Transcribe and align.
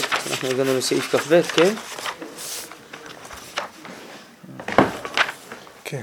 טוב, 0.00 0.06
אנחנו 0.30 0.48
הגענו 0.48 0.78
לסעיף 0.78 1.16
כ"ב, 1.16 1.42
כן? 1.42 1.74
כן. 5.84 6.02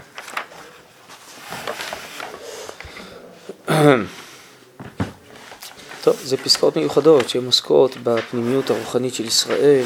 טוב, 6.02 6.20
זה 6.24 6.38
פסקאות 6.38 6.76
מיוחדות 6.76 7.30
שהן 7.30 7.46
עוסקות 7.46 7.98
בפנימיות 8.04 8.70
הרוחנית 8.70 9.14
של 9.14 9.26
ישראל. 9.26 9.86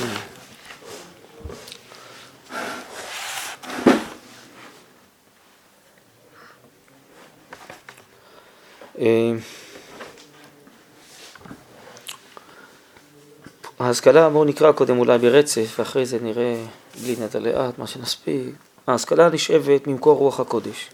ההשכלה, 13.89 14.29
בואו 14.29 14.45
נקרא 14.45 14.71
קודם 14.71 14.99
אולי 14.99 15.17
ברצף, 15.17 15.75
ואחרי 15.79 16.05
זה 16.05 16.17
נראה 16.21 16.55
בלי 17.02 17.16
נדע 17.20 17.39
לאט 17.39 17.77
מה 17.77 17.88
שנספיק. 17.88 18.55
ההשכלה 18.88 19.29
נשאבת 19.29 19.88
ממקור 19.88 20.17
רוח 20.17 20.39
הקודש. 20.39 20.89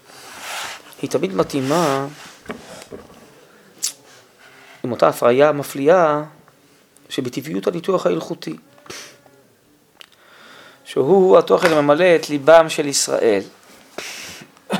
היא 1.02 1.10
תמיד 1.10 1.34
מתאימה 1.34 2.06
עם 4.84 4.92
אותה 4.92 5.08
הפריה 5.08 5.52
מפליאה 5.52 6.22
שבטבעיות 7.08 7.66
הניתוח 7.66 8.06
ההלכותי, 8.06 8.56
שהוא 10.84 11.38
התוכן 11.38 11.72
הממלא 11.72 12.16
את 12.16 12.30
ליבם 12.30 12.68
של 12.68 12.86
ישראל. 12.86 13.42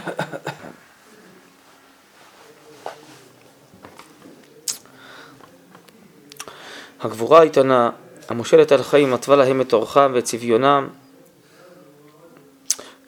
הגבורה 7.00 7.40
האיתנה, 7.40 7.90
המושלת 8.28 8.72
על 8.72 8.82
חיים, 8.82 9.10
מתווה 9.10 9.36
להם 9.36 9.60
את 9.60 9.72
אורחם 9.72 10.10
ואת 10.14 10.24
צביונם, 10.24 10.88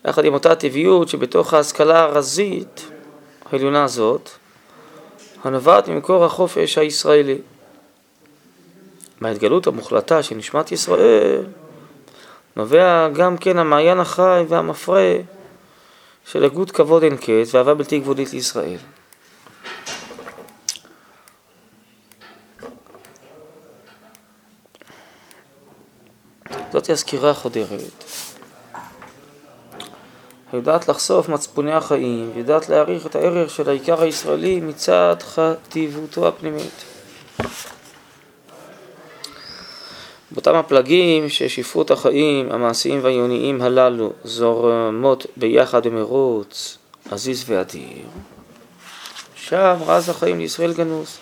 יחד 0.05 0.25
עם 0.25 0.35
אותה 0.35 0.55
טבעיות 0.55 1.09
שבתוך 1.09 1.55
ההשכלה 1.55 2.03
הרזית 2.03 2.91
העליונה 3.53 3.85
הזאת, 3.85 4.31
הנובעת 5.45 5.89
ממקור 5.89 6.25
החופש 6.25 6.79
הישראלי. 6.79 7.39
מההתגלות 9.21 9.67
המוחלטה 9.67 10.23
של 10.23 10.35
נשמת 10.35 10.73
ישראל, 10.73 11.43
נובע 12.57 13.09
גם 13.09 13.37
כן 13.37 13.59
המעיין 13.59 14.01
החי 14.01 14.45
והמפרה 14.49 15.15
של 16.25 16.45
הגות 16.45 16.71
כבוד 16.71 17.03
אין 17.03 17.17
קץ 17.17 17.55
ואהבה 17.55 17.75
בלתי 17.75 17.99
גבולית 17.99 18.33
לישראל. 18.33 18.79
זאת 26.73 26.91
הסקירה 26.91 27.31
החודרת. 27.31 28.05
יודעת 30.53 30.89
לחשוף 30.89 31.29
מצפוני 31.29 31.73
החיים, 31.73 32.31
ויודעת 32.35 32.69
להעריך 32.69 33.07
את 33.07 33.17
הערך 33.17 33.51
של 33.51 33.69
העיקר 33.69 34.03
הישראלי 34.03 34.61
מצד 34.61 35.17
חטיבותו 35.21 36.29
הפנימית. 36.29 36.85
באותם 40.31 40.55
הפלגים 40.55 41.29
ששפרות 41.29 41.91
החיים 41.91 42.53
המעשיים 42.53 43.01
והעיוניים 43.03 43.63
הללו 43.63 44.13
זורמות 44.25 45.27
ביחד 45.37 45.87
במרוץ 45.87 46.79
עזיז 47.11 47.45
ואדיר, 47.47 48.07
שם 49.35 49.77
רז 49.87 50.09
החיים 50.09 50.39
לישראל 50.39 50.73
גנוז. 50.73 51.19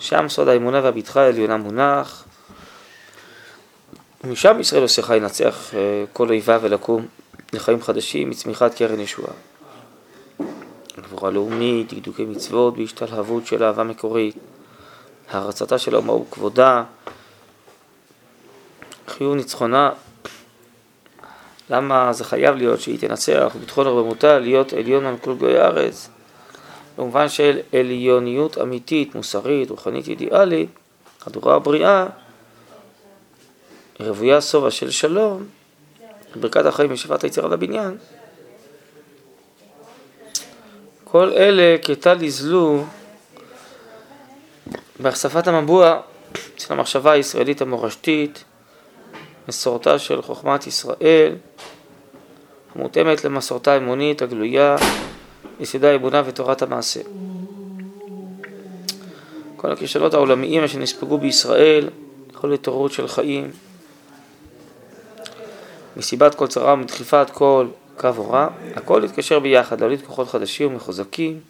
שם 0.00 0.28
סוד 0.28 0.48
האמונה 0.48 0.80
והבטחה 0.84 1.20
העליונה 1.20 1.56
מונח, 1.56 2.24
ומשם 4.24 4.60
ישראל 4.60 4.82
עושה 4.82 5.02
חי 5.02 5.16
ינצח 5.16 5.74
אה, 5.74 6.04
כל 6.12 6.28
אויביו 6.28 6.60
ולקום 6.62 7.06
לחיים 7.52 7.82
חדשים 7.82 8.30
מצמיחת 8.30 8.74
קרן 8.74 9.00
ישועה. 9.00 9.32
גבורה 10.98 11.30
לאומית, 11.30 11.92
דקדוקי 11.92 12.24
מצוות 12.24 12.76
בהשתלהבות 12.76 13.46
של 13.46 13.64
אהבה 13.64 13.84
מקורית, 13.84 14.34
הערצתה 15.30 15.78
של 15.78 15.94
האומה 15.94 16.12
וכבודה, 16.12 16.84
חיוב 19.08 19.34
ניצחונה. 19.34 19.90
למה 21.70 22.12
זה 22.12 22.24
חייב 22.24 22.56
להיות 22.56 22.80
שהיא 22.80 22.98
תנצח 22.98 23.52
וביטחון 23.56 23.86
רבמותה 23.86 24.38
להיות 24.38 24.72
עליון 24.72 25.06
על 25.06 25.16
כל 25.16 25.34
גוי 25.34 25.58
הארץ? 25.58 26.08
במובן 26.98 27.28
של 27.28 27.58
עליוניות 27.72 28.58
אמיתית, 28.58 29.14
מוסרית, 29.14 29.70
רוחנית, 29.70 30.08
אידיאלית, 30.08 30.68
הדורה 31.26 31.54
הבריאה, 31.54 32.06
רוויה 34.00 34.40
שובע 34.40 34.70
של 34.70 34.90
שלום, 34.90 35.44
ברכת 36.40 36.66
החיים 36.66 36.92
ושפעת 36.92 37.24
היצירה 37.24 37.48
לבניין, 37.48 37.96
כל 41.04 41.32
אלה 41.32 41.76
כטל 41.82 42.22
יזלו 42.22 42.84
בהחשפת 45.00 45.46
המבוע 45.48 46.00
של 46.56 46.72
המחשבה 46.72 47.12
הישראלית 47.12 47.62
המורשתית, 47.62 48.44
מסורתה 49.48 49.98
של 49.98 50.22
חוכמת 50.22 50.66
ישראל, 50.66 51.34
המותאמת 52.74 53.24
למסורתה 53.24 53.72
האמונית 53.72 54.22
הגלויה, 54.22 54.76
יסודה 55.60 55.90
האמונה 55.90 56.22
ותורת 56.26 56.62
המעשה. 56.62 57.00
כל 59.56 59.72
הכישלות 59.72 60.14
העולמיים 60.14 60.64
אשר 60.64 60.78
נספגו 60.78 61.18
בישראל, 61.18 61.88
כל 62.32 62.52
התעוררות 62.52 62.92
של 62.92 63.08
חיים, 63.08 63.50
מסיבת 65.96 66.34
כל 66.34 66.46
צרה 66.46 66.72
ומדחיפת 66.72 67.26
כל 67.32 67.66
קו 67.96 68.08
הורע, 68.08 68.48
הכל 68.76 69.02
יתקשר 69.04 69.38
ביחד, 69.38 69.80
להוליד 69.80 70.02
כוחות 70.06 70.28
חדשים 70.28 70.72
ומחוזקים, 70.72 71.40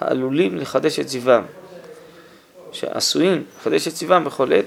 העלולים 0.00 0.56
לחדש 0.56 0.98
את 1.00 1.08
זיוום, 1.08 1.44
שעשויים 2.72 3.44
לחדש 3.60 3.88
את 3.88 3.96
זיוום 3.96 4.24
בכל 4.24 4.52
עת, 4.52 4.64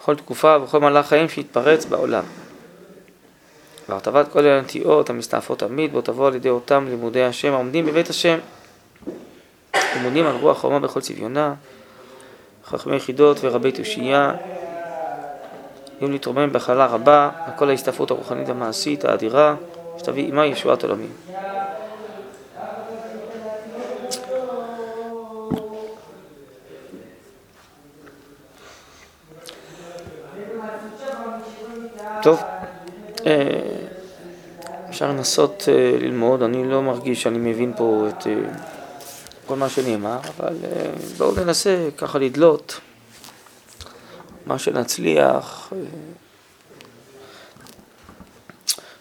בכל 0.00 0.16
תקופה 0.16 0.56
ובכל 0.56 0.80
מהלך 0.80 1.06
חיים 1.06 1.28
שיתפרץ 1.28 1.84
בעולם. 1.84 2.24
והרטבת 3.88 4.32
כל 4.32 4.46
הנטיעות 4.46 5.10
המסתעפות 5.10 5.58
תמיד, 5.58 5.92
בו 5.92 6.00
תבוא 6.00 6.26
על 6.26 6.34
ידי 6.34 6.48
אותם 6.48 6.86
לימודי 6.88 7.22
השם 7.22 7.52
העומדים 7.52 7.86
בבית 7.86 8.10
השם, 8.10 8.38
לימודים 9.94 10.26
על 10.26 10.36
רוח 10.36 10.58
חומה 10.58 10.80
בכל 10.80 11.00
צביונה, 11.00 11.54
חכמי 12.66 12.96
יחידות 12.96 13.36
ורבי 13.40 13.72
תושייה, 13.72 14.34
יהיו 16.02 16.12
להתרומם 16.12 16.52
בחלה 16.52 16.86
רבה 16.86 17.30
על 17.46 17.52
כל 17.56 17.70
ההסתעפות 17.70 18.10
הרוחנית 18.10 18.48
המעשית 18.48 19.04
האדירה 19.04 19.54
שתביא 19.98 20.24
עימה 20.24 20.46
ישועת 20.46 20.82
עולמים. 20.82 21.10
טוב, 32.22 32.40
אה, 33.26 33.48
אפשר 34.90 35.08
לנסות 35.08 35.68
אה, 35.68 35.98
ללמוד, 35.98 36.42
אני 36.42 36.70
לא 36.70 36.82
מרגיש 36.82 37.22
שאני 37.22 37.38
מבין 37.38 37.72
פה 37.76 38.06
את 38.08 38.26
אה, 38.26 38.32
כל 39.46 39.56
מה 39.56 39.68
שנאמר, 39.68 40.18
אבל 40.36 40.54
בואו 41.18 41.44
ננסה 41.44 41.88
ככה 41.96 42.18
לדלות. 42.18 42.80
מה 44.46 44.58
שנצליח. 44.58 45.72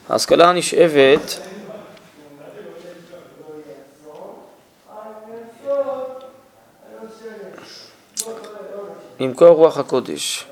ההשכלה 0.10 0.50
הנשאבת 0.50 1.40
כל 9.42 9.48
רוח 9.48 9.78
הקודש. 9.78 10.46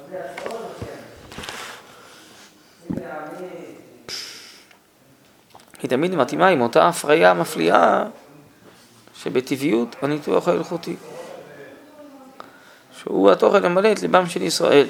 היא 5.81 5.89
תמיד 5.89 6.15
מתאימה 6.15 6.47
עם 6.47 6.61
אותה 6.61 6.87
הפריה 6.87 7.33
מפליאה 7.33 8.03
שבטבעיות 9.15 9.95
הניתוח 10.01 10.47
ההלכותי. 10.47 10.95
שהוא 13.09 13.31
התוכן 13.31 13.65
המלא 13.65 13.91
את 13.91 14.01
ליבם 14.01 14.29
של 14.29 14.41
ישראל. 14.41 14.87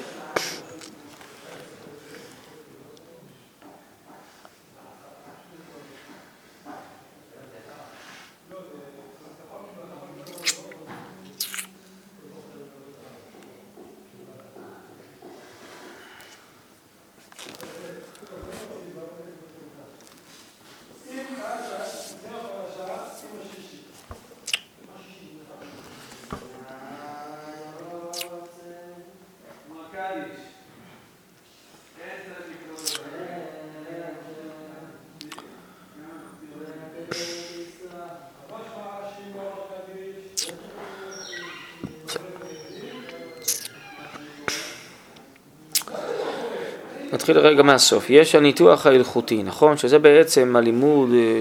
נתחיל 47.20 47.38
רגע 47.38 47.62
מהסוף. 47.62 48.10
יש 48.10 48.34
הניתוח 48.34 48.86
ההלכותי, 48.86 49.42
נכון? 49.42 49.76
שזה 49.76 49.98
בעצם 49.98 50.56
הלימוד 50.56 51.10
אה, 51.12 51.40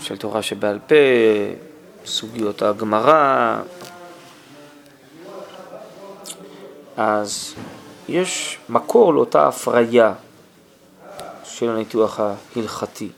של 0.00 0.16
תורה 0.16 0.42
שבעל 0.42 0.78
פה, 0.86 0.94
סוגיות 2.06 2.62
הגמרא. 2.62 3.58
אז 6.96 7.54
יש 8.08 8.58
מקור 8.68 9.14
לאותה 9.14 9.48
הפריה 9.48 10.12
של 11.44 11.70
הניתוח 11.70 12.20
ההלכתי. 12.20 13.08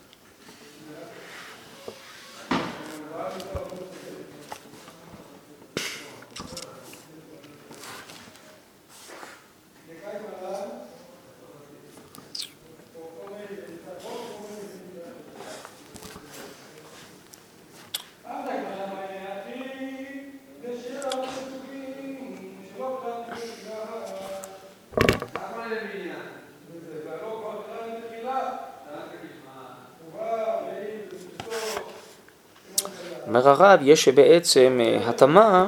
אומר 33.39 33.51
הרב, 33.69 33.81
יש 33.83 34.09
בעצם 34.09 34.81
אה, 34.81 35.09
התאמה 35.09 35.67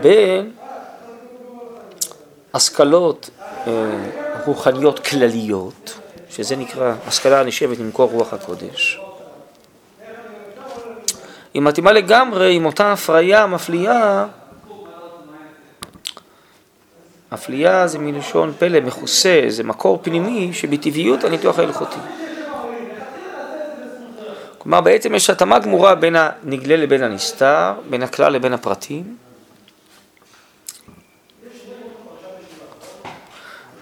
בין 0.00 0.50
השכלות 2.54 3.30
אה, 3.66 3.72
רוחניות 4.46 4.98
כלליות, 4.98 5.98
שזה 6.30 6.56
נקרא 6.56 6.94
השכלה 7.06 7.40
הנשבת 7.40 7.78
ממקור 7.78 8.10
רוח 8.10 8.32
הקודש. 8.32 9.00
היא 11.54 11.62
מתאימה 11.62 11.92
לגמרי 11.92 12.54
עם 12.54 12.66
אותה 12.66 12.92
הפריה 12.92 13.46
מפליאה, 13.46 14.26
מפליאה 17.32 17.86
זה 17.86 17.98
מלשון 17.98 18.52
פלא, 18.58 18.80
מכוסה, 18.80 19.44
זה 19.48 19.64
מקור 19.64 19.98
פנימי 20.02 20.50
שבטבעיות 20.52 21.24
הניתוח 21.24 21.58
ההלכותי. 21.58 21.98
כלומר 24.68 24.80
בעצם 24.80 25.14
יש 25.14 25.30
התאמה 25.30 25.58
גמורה 25.58 25.94
בין 25.94 26.16
הנגלה 26.16 26.76
לבין 26.76 27.02
הנסתר, 27.02 27.72
בין 27.90 28.02
הכלל 28.02 28.32
לבין 28.32 28.52
הפרטים. 28.52 29.16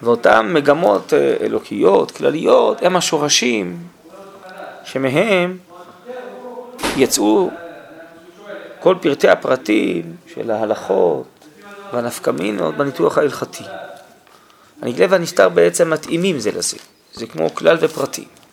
ואותן 0.02 0.52
מגמות 0.52 1.12
אה, 1.12 1.36
אלוקיות, 1.40 2.10
כלליות, 2.10 2.82
הם 2.82 2.96
השורשים 2.96 3.78
שמהם 4.84 5.58
יצאו 6.96 7.50
כל 8.80 8.94
פרטי 9.00 9.28
הפרטים 9.28 10.16
של 10.34 10.50
ההלכות 10.50 11.26
והנפקמינות 11.92 12.76
בניתוח 12.76 13.18
ההלכתי. 13.18 13.64
הנגלה 14.82 15.06
והנסתר 15.10 15.48
בעצם 15.48 15.90
מתאימים 15.90 16.38
זה 16.38 16.50
לזה, 16.50 16.76
זה 17.12 17.26
כמו 17.26 17.54
כלל 17.54 17.76
ופרטים. 17.80 18.45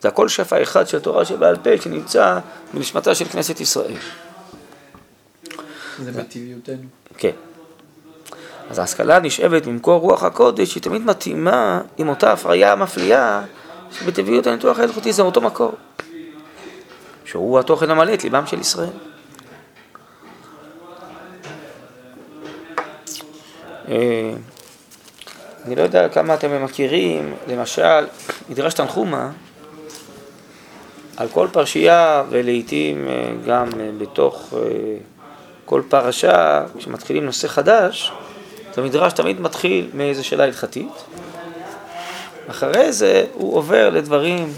זה 0.00 0.08
הכל 0.08 0.28
שפע 0.28 0.62
אחד 0.62 0.88
של 0.88 1.00
תורה 1.00 1.24
שבעל 1.24 1.56
פה 1.56 1.70
שנמצא 1.80 2.38
בנשמתה 2.74 3.14
של 3.14 3.24
כנסת 3.24 3.60
ישראל. 3.60 3.94
זה 5.98 6.12
בטבעיותנו. 6.12 6.88
כן. 7.18 7.30
אז 8.70 8.78
ההשכלה 8.78 9.18
נשאבת 9.20 9.66
ממקור 9.66 10.00
רוח 10.00 10.22
הקודש, 10.22 10.74
היא 10.74 10.82
תמיד 10.82 11.02
מתאימה 11.02 11.80
עם 11.96 12.08
אותה 12.08 12.32
הפריה 12.32 12.72
המפליאה 12.72 13.42
שבטבעיות 13.92 14.46
הניתוח 14.46 14.78
ההלכותי 14.78 15.12
זה 15.12 15.22
אותו 15.22 15.40
מקור. 15.40 15.72
שהוא 17.24 17.58
התוכן 17.58 17.90
המלא 17.90 18.14
את 18.14 18.24
ליבם 18.24 18.46
של 18.46 18.60
ישראל. 18.60 18.88
אה, 23.88 24.32
אני 25.64 25.76
לא 25.76 25.82
יודע 25.82 26.08
כמה 26.08 26.34
אתם 26.34 26.64
מכירים, 26.64 27.34
למשל, 27.48 28.06
מדרש 28.48 28.74
תנחומה, 28.74 29.30
על 31.18 31.28
כל 31.28 31.48
פרשייה 31.52 32.24
ולעיתים 32.30 33.08
אה, 33.08 33.30
גם 33.46 33.68
אה, 33.80 33.90
בתוך 33.98 34.54
אה, 34.56 34.60
כל 35.64 35.82
פרשה, 35.88 36.64
כשמתחילים 36.78 37.24
נושא 37.24 37.48
חדש, 37.48 38.12
אז 38.70 38.78
המדרש 38.78 39.12
תמיד 39.12 39.40
מתחיל 39.40 39.90
מאיזו 39.94 40.24
שאלה 40.24 40.44
הלכתית. 40.44 40.92
אחרי 42.50 42.92
זה 42.92 43.26
הוא 43.32 43.56
עובר 43.56 43.90
לדברים 43.90 44.52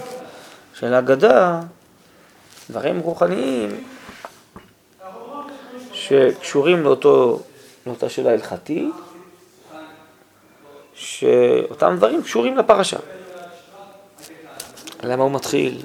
של 0.75 0.95
אגדה, 0.95 1.61
דברים 2.71 3.01
רוחניים 3.01 3.85
שקשורים 5.93 6.83
לאותו, 6.83 7.41
לאותה 7.87 8.09
שאלה 8.09 8.31
הלכתית, 8.31 8.95
שאותם 10.95 11.95
דברים 11.97 12.23
קשורים 12.23 12.57
לפרשה. 12.57 12.99
למה 15.03 15.23
הוא 15.23 15.33
מתחיל 15.33 15.83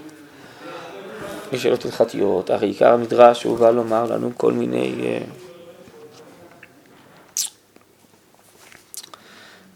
משאלות 1.53 1.85
הלכתיות, 1.85 2.49
הרי 2.49 2.67
עיקר 2.67 2.93
המדרש 2.93 3.43
הוא 3.43 3.57
בא 3.57 3.71
לומר 3.71 4.05
לנו 4.05 4.31
כל 4.37 4.51
מיני 4.53 4.93
אה, 5.03 5.19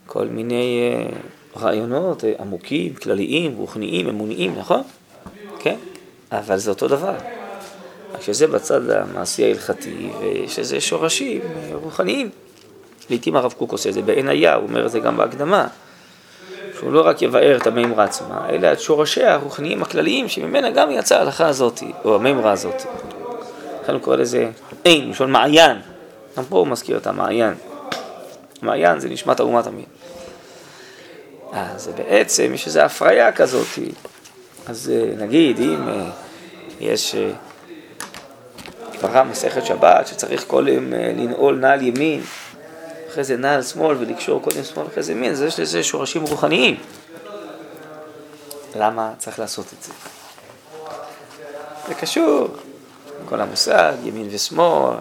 כל 0.06 0.27
מיני 0.27 0.92
אה, 0.94 1.18
רעיונות 1.62 2.24
אה, 2.25 2.33
עמוקים, 2.39 2.94
כלליים, 2.94 3.57
רוחניים, 3.57 4.07
אמוניים, 4.07 4.56
נכון? 4.56 4.81
כן, 5.60 5.75
אבל 6.31 6.57
זה 6.57 6.69
אותו 6.69 6.88
דבר. 6.88 7.13
רק 8.13 8.21
שזה 8.21 8.48
בצד 8.48 8.90
המעשי 8.90 9.45
ההלכתי, 9.45 10.09
ויש 10.19 10.59
לזה 10.59 10.81
שורשים 10.81 11.42
רוחניים. 11.73 12.30
לעיתים 13.09 13.35
הרב 13.35 13.54
קוק 13.54 13.71
עושה 13.71 13.90
את 13.90 13.94
זה 13.94 14.02
בעין 14.02 14.28
היה, 14.28 14.56
הוא 14.56 14.68
אומר 14.68 14.85
את 14.85 14.92
זה 14.92 14.99
גם 14.99 15.18
בהקדמה. 15.18 15.68
שהוא 16.80 16.94
לא 16.94 17.07
רק 17.07 17.21
יבאר 17.21 17.57
את 17.57 17.68
המימרה 17.68 18.04
עצמה, 18.04 18.50
אלא 18.50 18.71
את 18.71 18.80
שורשיה 18.80 19.33
הרוחניים 19.33 19.81
הכלליים 19.81 20.30
שממנה 20.30 20.69
גם 20.69 20.92
יצאה 20.92 21.18
ההלכה 21.18 21.48
הזאת, 21.48 21.83
או 22.06 22.16
המימרה 22.16 22.52
הזאת. 22.52 22.81
לכן 23.83 23.94
הוא 23.94 24.02
קורא 24.02 24.16
לזה 24.16 24.50
אין, 24.86 25.09
לשון 25.09 25.31
מעיין. 25.31 25.78
גם 26.38 26.44
פה 26.50 26.57
הוא 26.57 26.68
מזכיר 26.68 26.98
את 26.98 27.07
המעיין. 27.07 27.54
מעיין 28.62 29.00
זה 29.00 29.09
נשמת 29.09 29.40
האומה 29.40 29.64
תמיד. 29.64 29.86
אז 31.52 31.92
בעצם 31.98 32.52
יש 32.54 32.68
איזו 32.68 32.80
הפריה 32.80 33.31
כזאת. 33.31 33.68
אז 34.68 34.92
אה, 34.95 35.26
נגיד, 35.26 35.59
אם 35.59 35.90
אה, 35.90 36.09
יש 36.80 37.16
גמרא 39.04 39.24
מסכת 39.24 39.66
שבת 39.66 40.07
שצריך 40.07 40.44
כל 40.48 40.66
יום 40.68 40.94
אה, 40.94 41.12
לנעול 41.18 41.56
נעל 41.56 41.81
ימין, 41.81 42.21
אחרי 43.09 43.23
זה 43.23 43.37
נעל 43.37 43.63
שמאל 43.63 43.97
ולקשור 43.99 44.42
קודם 44.42 44.63
שמאל 44.63 44.87
אחרי 44.87 45.04
זה 45.04 45.11
ימין, 45.11 45.33
יש 45.47 45.59
לזה 45.59 45.83
שורשים 45.83 46.21
רוחניים. 46.21 46.78
למה 48.75 49.13
צריך 49.18 49.39
לעשות 49.39 49.66
את 49.80 49.83
זה? 49.83 49.94
זה 51.87 51.94
קשור, 51.94 52.47
כל 53.25 53.42
המושג, 53.42 53.94
ימין 54.04 54.28
ושמאל, 54.31 54.95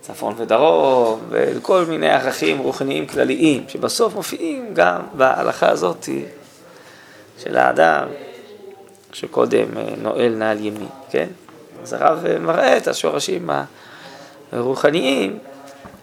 צפון 0.00 0.34
ודרום, 0.36 1.20
וכל 1.28 1.84
מיני 1.88 2.10
ערכים 2.10 2.58
רוחניים 2.58 3.06
כלליים, 3.06 3.64
שבסוף 3.68 4.14
מופיעים 4.14 4.74
גם 4.74 5.00
בהלכה 5.14 5.68
הזאת 5.68 6.08
של 7.38 7.56
האדם, 7.56 8.08
שקודם 9.12 9.76
אה, 9.76 9.94
נועל 9.96 10.34
נעל 10.34 10.64
ימין, 10.64 10.88
כן? 11.10 11.26
אז 11.82 11.92
הרב 11.92 12.38
מראה 12.40 12.76
את 12.76 12.88
השורשים 12.88 13.50
הרוחניים 14.52 15.38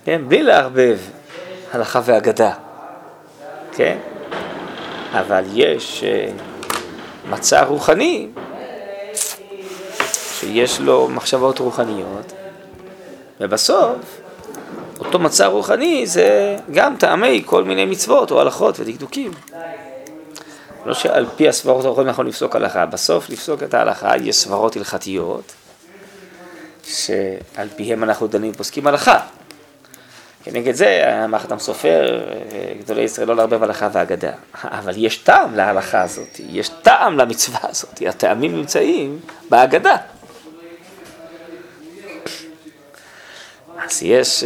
כן, 0.06 0.22
בלי 0.28 0.44
לערבב 0.44 1.00
הלכה 1.72 2.02
ואגדה, 2.06 2.54
כן? 3.72 3.98
אבל 5.12 5.44
יש 5.54 6.04
אה, 6.04 6.32
מצע 7.30 7.64
רוחני 7.64 8.30
שיש 10.40 10.80
לו 10.80 11.08
מחשבות 11.08 11.60
רוחניות, 11.60 12.34
ובסוף 13.40 13.98
אותו 15.00 15.20
מצע 15.20 15.48
רוחני 15.48 16.08
זה 16.08 16.58
גם 16.72 16.96
טעמי 16.98 17.44
כל 17.46 17.64
מיני 17.64 17.86
מצוות 17.86 18.32
או 18.32 18.42
הלכות 18.42 18.80
ודקדוקים. 18.80 19.32
לא 20.86 20.94
שעל 20.94 21.26
פי 21.36 21.50
הסברות 21.50 21.86
הרוחניות 21.86 22.08
אנחנו 22.08 22.24
לפסוק 22.24 22.56
הלכה, 22.56 22.86
בסוף 22.86 23.30
לפסוק 23.30 23.64
את 23.64 23.74
ההלכה 23.74 24.18
יש 24.18 24.36
סברות 24.36 24.76
הלכתיות 24.76 25.54
שעל 26.84 27.68
פיהם 27.76 28.04
אנחנו 28.04 28.28
דנים 28.28 28.54
פוסקים 28.54 28.88
הלכה. 28.88 29.20
כנגד 30.44 30.76
זה 30.76 31.22
אמר 31.26 31.40
חתם 31.40 31.60
סופר, 31.60 32.22
גדולי 32.80 33.02
ישראל 33.02 33.28
לא 33.28 33.36
לערבב 33.36 33.64
הלכה 33.64 33.90
ואגדה. 33.94 34.32
אבל 34.64 34.94
יש 34.98 35.18
טעם 35.18 35.56
להלכה 35.56 36.02
הזאת, 36.02 36.40
יש 36.50 36.70
טעם 36.70 37.18
למצווה 37.18 37.60
הזאת, 37.64 38.02
הטעמים 38.08 38.56
נמצאים 38.56 39.20
באגדה. 39.50 39.96
אז 43.86 44.04
יש, 44.04 44.44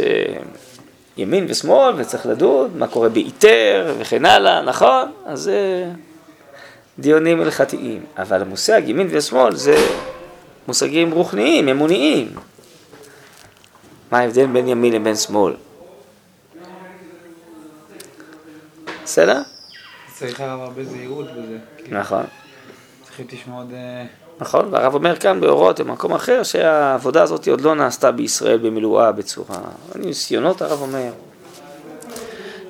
ימין 1.16 1.46
ושמאל, 1.48 1.94
וצריך 1.96 2.26
לדון 2.26 2.70
מה 2.74 2.86
קורה 2.86 3.08
באיתר 3.08 3.94
וכן 3.98 4.24
הלאה, 4.24 4.62
נכון? 4.62 5.12
אז 5.26 5.40
זה 5.40 5.84
דיונים 6.98 7.40
הלכתיים. 7.40 8.04
אבל 8.18 8.42
המושג 8.42 8.82
ימין 8.86 9.08
ושמאל 9.10 9.54
זה 9.54 9.76
מושגים 10.68 11.12
רוחניים, 11.12 11.68
אמוניים. 11.68 12.28
מה 14.12 14.18
ההבדל 14.18 14.46
בין 14.46 14.68
ימין 14.68 14.92
לבין 14.92 15.16
שמאל? 15.16 15.54
בסדר? 19.08 19.42
צריך 20.14 20.40
הרבה 20.40 20.84
זהירות 20.84 21.26
בזה. 21.26 21.58
נכון. 21.88 22.24
צריכים 23.02 23.26
לשמוע 23.32 23.58
עוד... 23.58 23.72
אה, 23.72 24.04
נכון, 24.40 24.68
והרב 24.70 24.94
אומר 24.94 25.16
כאן 25.16 25.40
באורות 25.40 25.80
במקום 25.80 26.12
אחר 26.12 26.42
שהעבודה 26.42 27.22
הזאת 27.22 27.48
עוד 27.48 27.60
לא 27.60 27.74
נעשתה 27.74 28.12
בישראל 28.12 28.58
במילואה 28.58 29.12
בצורה, 29.12 29.56
ניסיונות 29.94 30.62
הרב 30.62 30.80
אומר, 30.80 31.12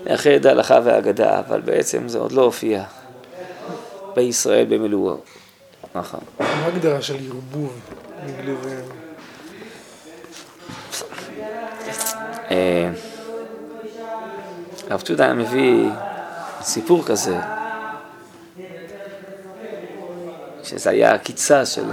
לאחד 0.06 0.46
ההלכה 0.46 0.78
והאגדה, 0.84 1.38
אבל 1.38 1.60
בעצם 1.60 2.08
זה 2.08 2.18
עוד 2.18 2.32
לא 2.32 2.42
הופיע 2.42 2.84
בישראל 4.14 4.66
במילואו. 4.68 5.16
נכון. 5.94 6.20
מה 6.40 6.46
ההגדרה 6.46 7.02
של 7.02 7.16
ערבוב? 7.26 7.80
אה, 12.50 12.90
הרב 14.90 15.00
צ'ודה 15.00 15.34
מביא 15.34 15.88
סיפור 16.62 17.04
כזה, 17.04 17.38
שזה 20.64 20.90
היה 20.90 21.14
עקיצה 21.14 21.66
של 21.66 21.84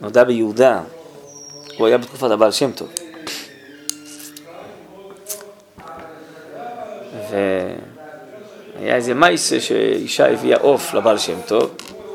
הנודע 0.00 0.24
ביהודה, 0.24 0.80
הוא 1.78 1.86
היה 1.86 1.98
בתקופת 1.98 2.30
הבעל 2.30 2.52
שם 2.52 2.70
טוב. 2.72 2.88
והיה 7.30 8.96
איזה 8.96 9.14
מייסה 9.14 9.60
שאישה 9.60 10.32
הביאה 10.32 10.58
עוף 10.58 10.94
לבעל 10.94 11.18
שם 11.18 11.40
טוב, 11.46 11.74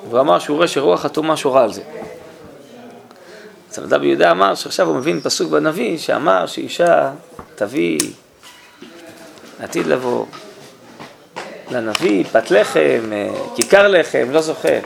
והוא 0.09 0.19
אמר 0.19 0.39
שהוא 0.39 0.55
רואה 0.57 0.67
שרוח 0.67 1.05
הטומאה 1.05 1.37
שורה 1.37 1.63
על 1.63 1.73
זה. 1.73 1.81
אז 3.71 3.79
הנודע 3.79 3.97
ביהודה 3.97 4.31
אמר 4.31 4.55
שעכשיו 4.55 4.87
הוא 4.87 4.95
מבין 4.95 5.21
פסוק 5.21 5.51
בנביא 5.51 5.97
שאמר 5.97 6.45
שאישה 6.45 7.11
תביא 7.55 7.99
עתיד 9.59 9.87
לבוא 9.87 10.25
לנביא 11.71 12.23
פת 12.23 12.51
לחם, 12.51 13.11
אה, 13.11 13.29
כיכר 13.55 13.87
לחם, 13.87 14.27
לא 14.31 14.41
זוכר. 14.41 14.79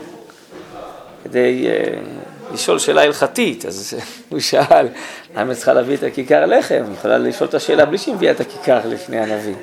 כדי 1.23 1.67
uh, 1.67 2.53
לשאול 2.53 2.79
שאלה 2.79 3.01
הלכתית, 3.03 3.65
אז 3.65 3.93
הוא 4.29 4.39
שאל, 4.39 4.87
למה 5.35 5.49
היא 5.49 5.53
צריכה 5.53 5.73
להביא 5.73 5.95
את 5.97 6.03
הכיכר 6.03 6.45
לחם? 6.45 6.83
היא 6.87 6.93
יכולה 6.93 7.17
לשאול 7.17 7.49
את 7.49 7.53
השאלה 7.53 7.85
בלי 7.85 7.97
שהיא 7.97 8.15
מביאה 8.15 8.31
את 8.31 8.39
הכיכר 8.39 8.79
לפני 8.85 9.19
הנביא. 9.19 9.55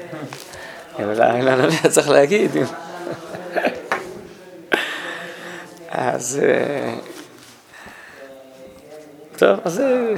אבל 0.98 1.48
הנביא 1.48 1.90
צריך 1.90 2.08
להגיד. 2.08 2.50
אז... 5.88 6.40
אה, 6.42 6.94
טוב, 9.36 9.58
אז 9.64 9.72
זה 9.72 10.14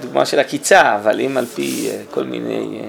דוגמה 0.00 0.26
של 0.26 0.38
עקיצה, 0.38 0.96
אבל 0.96 1.20
אם 1.20 1.36
על 1.36 1.46
פי 1.46 1.90
כל 2.10 2.24
מיני 2.24 2.82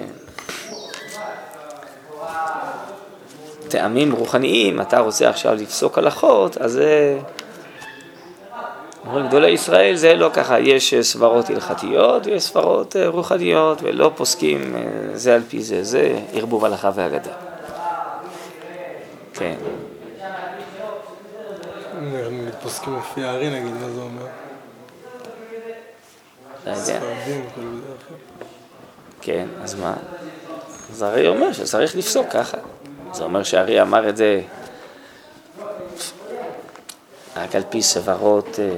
טעמים 3.74 4.12
רוחניים, 4.12 4.82
אתה 4.82 5.00
רוצה 5.00 5.30
עכשיו 5.30 5.56
לפסוק 5.56 5.98
הלכות, 5.98 6.58
אז 6.58 6.72
זה... 6.72 7.20
אומרים 9.06 9.28
גדולי 9.28 9.50
ישראל 9.50 9.96
זה 9.96 10.16
לא 10.16 10.30
ככה, 10.34 10.60
יש 10.60 10.94
סברות 11.02 11.50
הלכתיות 11.50 12.26
ויש 12.26 12.44
סברות 12.44 12.96
אה, 12.96 13.08
רוחניות 13.08 13.80
ולא 13.82 14.12
פוסקים 14.16 14.76
אה, 14.76 14.82
זה 15.14 15.36
על 15.36 15.42
פי 15.50 15.64
זה, 15.64 15.84
זה 15.84 16.20
ערבוב 16.34 16.66
הלכה 16.66 16.92
והגדה. 16.96 17.32
כן. 19.34 19.56
פוסקים 22.62 22.98
לפי 22.98 23.24
הארי 23.24 23.50
נגיד, 23.50 23.74
מה 23.74 23.90
זה 23.90 24.02
אומר? 24.02 24.26
לא 26.66 26.72
יודע. 26.72 27.00
כן, 29.22 29.48
אז 29.64 29.76
מה? 29.76 29.94
אז 30.92 31.02
הרי 31.02 31.28
אומר 31.28 31.54
שצריך 31.54 31.96
לפסוק 31.96 32.28
ככה. 32.30 32.58
זה 33.14 33.24
אומר 33.24 33.44
שהארי 33.44 33.82
אמר 33.82 34.10
את 34.10 34.18
זה 34.18 34.42
רק 37.36 37.56
על 37.56 37.64
פי 37.70 37.82
סברות 37.82 38.60
אה, 38.60 38.76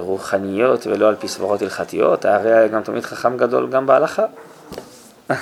רוחניות 0.00 0.86
ולא 0.86 1.08
על 1.08 1.16
פי 1.16 1.28
סברות 1.28 1.62
הלכתיות, 1.62 2.24
הארי 2.24 2.52
היה 2.52 2.68
גם 2.68 2.82
תמיד 2.82 3.04
חכם 3.04 3.36
גדול 3.36 3.70
גם 3.70 3.86
בהלכה. 3.86 4.24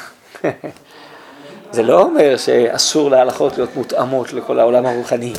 זה 1.73 1.83
לא 1.83 2.03
אומר 2.03 2.37
שאסור 2.37 3.11
להלכות 3.11 3.57
להיות 3.57 3.77
מותאמות 3.77 4.33
לכל 4.33 4.59
העולם 4.59 4.87
הרוחני, 4.87 5.33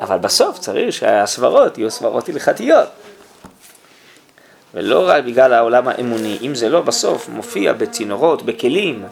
אבל 0.00 0.18
בסוף 0.18 0.58
צריך 0.58 0.92
שהסברות 0.92 1.78
יהיו 1.78 1.90
סברות 1.90 2.28
הלכתיות. 2.28 2.88
ולא 4.74 5.08
רק 5.08 5.24
בגלל 5.24 5.52
העולם 5.52 5.88
האמוני, 5.88 6.38
אם 6.42 6.54
זה 6.54 6.68
לא 6.68 6.80
בסוף 6.80 7.28
מופיע 7.28 7.72
בצינורות, 7.72 8.42
בכלים, 8.42 9.04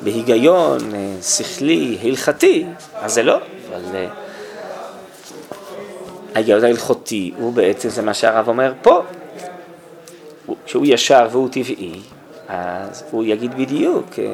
בהיגיון 0.00 0.78
אה, 0.94 1.22
שכלי, 1.22 1.98
הלכתי, 2.02 2.66
אז 2.94 3.14
זה 3.14 3.22
לא, 3.22 3.38
אבל 3.68 3.96
אה, 3.96 4.08
ההיגיון 6.34 6.64
ההלכותי 6.64 7.32
הוא 7.36 7.52
בעצם, 7.52 7.88
זה 7.88 8.02
מה 8.02 8.14
שהרב 8.14 8.48
אומר 8.48 8.72
פה, 8.82 9.02
שהוא 10.66 10.86
ישר 10.88 11.28
והוא 11.30 11.48
טבעי, 11.48 12.00
אז 12.48 13.04
הוא 13.10 13.24
יגיד 13.24 13.54
בדיוק 13.54 14.06
אה, 14.18 14.24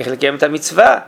איך 0.00 0.08
לקיים 0.08 0.34
את 0.34 0.42
המצווה, 0.42 0.98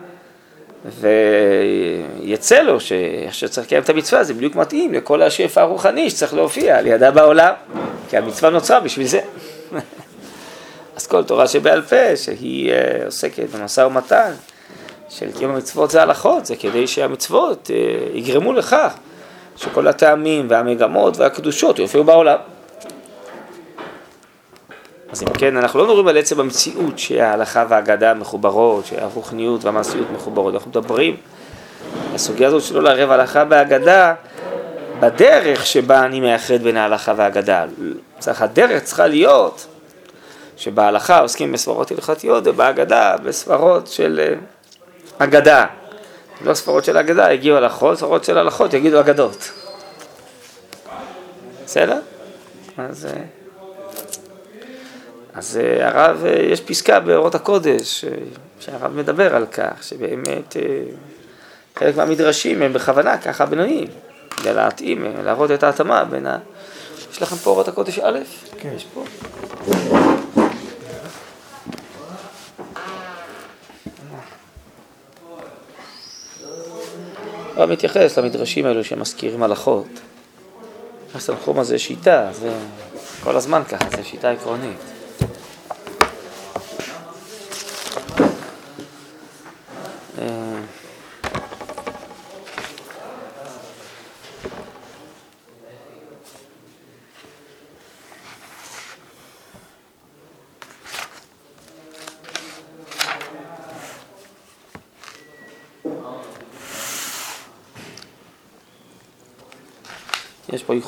ויצא 1.00 2.62
לו 2.62 2.80
שאיך 2.80 3.34
שצריך 3.34 3.66
לקיים 3.66 3.82
את 3.82 3.90
המצווה 3.90 4.24
זה 4.24 4.34
בדיוק 4.34 4.56
מתאים 4.56 4.94
לכל 4.94 5.22
השפע 5.22 5.60
הרוחני 5.60 6.10
שצריך 6.10 6.34
להופיע 6.34 6.78
על 6.78 6.86
ידה 6.86 7.10
בעולם, 7.10 7.52
כי 8.08 8.16
המצווה 8.16 8.50
נוצרה 8.50 8.80
בשביל 8.80 9.06
זה. 9.06 9.20
כל 11.06 11.24
תורה 11.24 11.48
שבעל 11.48 11.82
פה, 11.82 12.16
שהיא 12.16 12.72
uh, 12.72 13.04
עוסקת 13.04 13.50
במשא 13.54 13.80
ומתן 13.80 14.32
של 15.08 15.32
קיום 15.38 15.50
המצוות 15.50 15.90
זה 15.90 16.02
הלכות, 16.02 16.46
זה 16.46 16.56
כדי 16.56 16.86
שהמצוות 16.86 17.70
uh, 17.70 18.16
יגרמו 18.16 18.52
לכך 18.52 18.94
שכל 19.56 19.88
הטעמים 19.88 20.46
והמגמות 20.50 21.16
והקדושות 21.16 21.78
יופיעו 21.78 22.04
בעולם. 22.04 22.38
אז 25.12 25.22
אם 25.22 25.28
כן, 25.28 25.56
אנחנו 25.56 25.78
לא 25.78 25.86
מדברים 25.86 26.08
על 26.08 26.16
עצם 26.16 26.40
המציאות 26.40 26.98
שההלכה 26.98 27.64
והאגדה 27.68 28.14
מחוברות, 28.14 28.86
שהרוחניות 28.86 29.64
והמעשיות 29.64 30.06
מחוברות, 30.14 30.54
אנחנו 30.54 30.70
מדברים 30.70 31.16
על 32.08 32.14
הסוגיה 32.14 32.48
הזאת 32.48 32.62
שלא 32.62 32.82
לערב 32.82 33.10
הלכה 33.10 33.44
והאגדה 33.50 34.14
בדרך 35.00 35.66
שבה 35.66 36.04
אני 36.04 36.20
מאחד 36.20 36.62
בין 36.62 36.76
ההלכה 36.76 37.12
והאגדה. 37.16 37.64
צריך, 38.18 38.42
הדרך 38.42 38.82
צריכה 38.82 39.06
להיות 39.06 39.66
שבהלכה 40.56 41.18
עוסקים 41.18 41.52
בסברות 41.52 41.90
הלכתיות 41.90 42.46
ובהגדה 42.46 43.16
בסברות 43.24 43.86
של 43.86 44.20
אה, 44.22 44.34
אגדה. 45.18 45.66
לא 46.44 46.54
סברות 46.54 46.84
של 46.84 46.96
אגדה, 46.96 47.30
הגיעו 47.30 47.56
הלכות, 47.56 47.98
סברות 47.98 48.24
של 48.24 48.38
הלכות 48.38 48.74
יגידו 48.74 49.00
אגדות. 49.00 49.50
בסדר? 51.64 52.00
אז, 52.78 53.06
אה, 53.06 53.22
אז 55.34 55.60
אה, 55.62 55.88
הרב, 55.88 56.24
יש 56.52 56.60
פסקה 56.60 57.00
באורות 57.00 57.34
הקודש 57.34 58.04
שהרב 58.60 58.96
מדבר 58.96 59.36
על 59.36 59.46
כך, 59.46 59.82
שבאמת 59.82 60.56
חלק 61.76 61.96
מהמדרשים 61.96 62.62
הם 62.62 62.72
בכוונה 62.72 63.18
ככה 63.18 63.46
בנויים, 63.46 63.88
כדי 64.30 64.54
להתאים, 64.54 65.06
להראות 65.24 65.50
את 65.50 65.62
ההתאמה 65.62 66.04
בין 66.04 66.26
ה... 66.26 66.38
יש 67.12 67.22
לכם 67.22 67.36
פה 67.36 67.50
אורות 67.50 67.68
הקודש 67.68 67.98
א'? 67.98 68.18
כן. 68.58 68.72
יש 68.76 68.86
פה. 68.94 69.04
הרב 77.56 77.70
מתייחס 77.70 78.18
למדרשים 78.18 78.66
האלו 78.66 78.84
שמזכירים 78.84 79.42
הלכות. 79.42 79.86
הסנחום 81.14 81.58
הזה 81.58 81.78
שיטה, 81.78 82.28
זה 82.32 82.54
כל 83.22 83.36
הזמן 83.36 83.62
ככה, 83.68 83.96
זה 83.96 84.04
שיטה 84.04 84.30
עקרונית. 84.30 84.95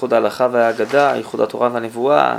ייחוד 0.08 0.14
ההלכה 0.14 0.48
והאגדה, 0.52 1.12
ייחוד 1.16 1.40
התורה 1.40 1.68
והנבואה. 1.72 2.38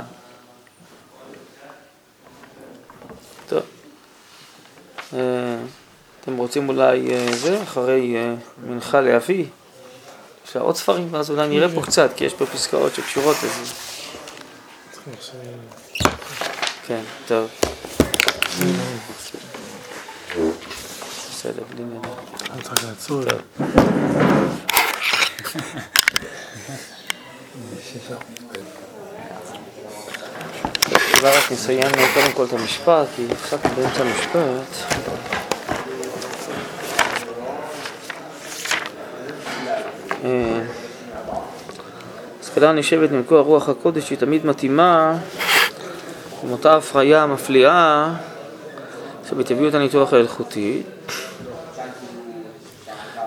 טוב. 3.48 3.62
אה, 5.14 5.18
אתם 6.20 6.36
רוצים 6.36 6.68
אולי 6.68 7.14
אה, 7.14 7.32
זה, 7.32 7.62
אחרי 7.62 8.16
אה, 8.16 8.34
מנחה 8.66 9.00
להביא, 9.00 9.44
אפשר 10.44 10.60
עוד 10.60 10.76
ספרים, 10.76 11.08
ואז 11.10 11.30
אולי 11.30 11.48
נראה 11.48 11.68
פה 11.74 11.82
קצת, 11.82 12.10
כי 12.16 12.24
יש 12.24 12.34
פה 12.34 12.46
פסקאות 12.46 12.94
שקשורות 12.94 13.36
לזה. 13.36 13.72
כן, 16.86 17.02
טוב. 17.26 17.50
בסדר, 21.30 21.62
בלי 21.74 21.84
נדל. 21.84 22.08
נסיים 31.50 31.82
קודם 32.14 32.32
כל 32.34 32.44
את 32.44 32.52
המשפט, 32.52 33.06
כי 33.16 33.26
הפסקתי 33.32 33.68
באמצע 33.68 34.02
המשפט. 34.02 34.96
אה, 40.24 40.60
השכלה 42.40 42.72
נשבת 42.72 43.10
במקור 43.10 43.40
רוח 43.40 43.68
הקודש 43.68 44.10
היא 44.10 44.18
תמיד 44.18 44.46
מתאימה 44.46 45.16
עם 46.44 46.52
אותה 46.52 46.76
הפריה 46.76 47.26
מפליאה 47.26 48.08
שבטבעיות 49.28 49.74
הניתוח 49.74 50.12
ההלכותי 50.12 50.82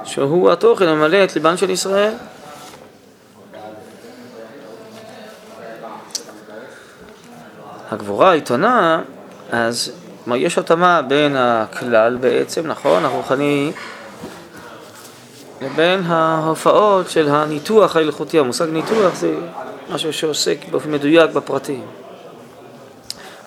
שהוא 0.04 0.52
התוכן 0.52 0.88
הממלא 0.88 1.24
את 1.24 1.36
ליבן 1.36 1.58
של 1.58 1.70
ישראל. 1.70 2.14
הגבורה 7.94 8.32
האיתנה, 8.32 9.02
אז 9.52 9.92
יש 10.36 10.58
התאמה 10.58 11.02
בין 11.02 11.36
הכלל 11.36 12.18
בעצם, 12.22 12.68
נכון, 12.68 13.06
הרוחני, 13.06 13.72
לבין 15.62 16.04
ההופעות 16.06 17.10
של 17.10 17.30
הניתוח 17.30 17.96
ההלכותי. 17.96 18.40
המושג 18.40 18.70
ניתוח 18.70 19.16
זה 19.16 19.36
משהו 19.94 20.14
שעוסק 20.14 20.58
באופן 20.72 20.92
מדויק 20.92 21.32
בפרטים. 21.32 21.86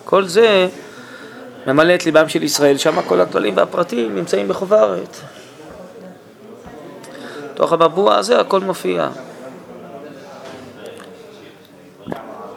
כל 0.04 0.26
זה 0.26 0.68
ממלא 1.66 1.94
את 1.94 2.06
ליבם 2.06 2.28
של 2.28 2.42
ישראל, 2.42 2.78
שם 2.78 3.02
כל 3.02 3.20
הכללים 3.20 3.56
והפרטים 3.56 4.14
נמצאים 4.14 4.48
בחוברת. 4.48 5.16
תוך 7.54 7.72
המבוע 7.72 8.16
הזה 8.16 8.40
הכל 8.40 8.60
מופיע. 8.60 9.08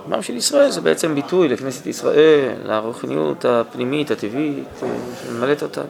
ליבם 0.10 0.22
של 0.22 0.36
ישראל 0.36 0.70
זה 0.70 0.82
בעצם 0.82 1.16
ביטוי 1.16 1.48
לכנסת 1.48 1.88
ישראל, 1.88 2.52
לרוחניות 2.66 3.46
הפנימית, 3.46 4.12
הטבעית, 4.12 4.68
שממלאת 5.26 5.64
אותנו. 5.64 5.84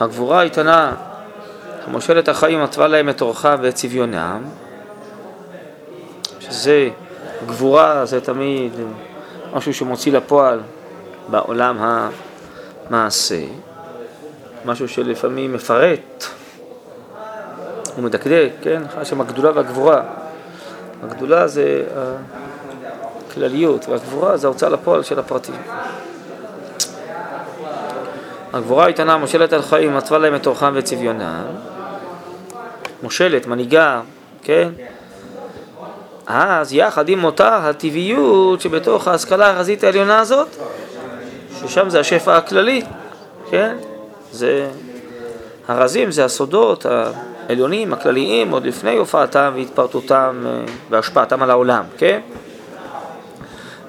הגבורה 0.00 0.40
האיתנה, 0.40 0.94
המושלת 1.86 2.28
החיים 2.28 2.62
מתווה 2.62 2.88
להם 2.88 3.08
את 3.08 3.22
אורחם 3.22 3.56
ואת 3.62 3.74
צביונם, 3.74 4.42
שזה, 6.40 6.88
גבורה 7.46 8.06
זה 8.06 8.20
תמיד 8.20 8.72
משהו 9.54 9.74
שמוציא 9.74 10.12
לפועל 10.12 10.60
בעולם 11.28 12.00
המעשה, 12.90 13.44
משהו 14.64 14.88
שלפעמים 14.88 15.52
מפרט 15.52 16.24
ומדקדק, 17.98 18.50
כן? 18.62 18.82
יש 19.02 19.10
שם 19.10 19.20
הגדולה 19.20 19.50
והגבורה. 19.54 20.23
הגדולה 21.04 21.46
זה 21.46 21.84
הכלליות, 23.28 23.88
והגבורה 23.88 24.36
זה 24.36 24.46
ההוצאה 24.46 24.68
לפועל 24.68 25.02
של 25.02 25.18
הפרטים. 25.18 25.54
הגבורה 28.52 28.84
האיתנה 28.84 29.16
מושלת 29.16 29.52
על 29.52 29.62
חיים, 29.62 29.96
מצווה 29.96 30.18
להם 30.18 30.34
את 30.34 30.46
אורחם 30.46 30.72
וצביונם. 30.76 31.44
מושלת, 33.02 33.46
מנהיגה, 33.46 34.00
כן? 34.42 34.68
אז 36.26 36.72
יחד 36.72 37.08
עם 37.08 37.24
אותה 37.24 37.68
הטבעיות 37.68 38.60
שבתוך 38.60 39.08
ההשכלה 39.08 39.50
הרזית 39.50 39.84
העליונה 39.84 40.18
הזאת, 40.18 40.48
ששם 41.60 41.90
זה 41.90 42.00
השפע 42.00 42.36
הכללי, 42.36 42.82
כן? 43.50 43.76
זה 44.32 44.68
הרזים, 45.68 46.10
זה 46.10 46.24
הסודות 46.24 46.86
העליונים, 47.48 47.92
הכלליים, 47.92 48.50
עוד 48.50 48.66
לפני 48.66 48.96
הופעתם 48.96 49.52
והתפרטותם 49.54 50.44
אה, 50.46 50.64
והשפעתם 50.90 51.42
על 51.42 51.50
העולם, 51.50 51.84
כן? 51.98 52.20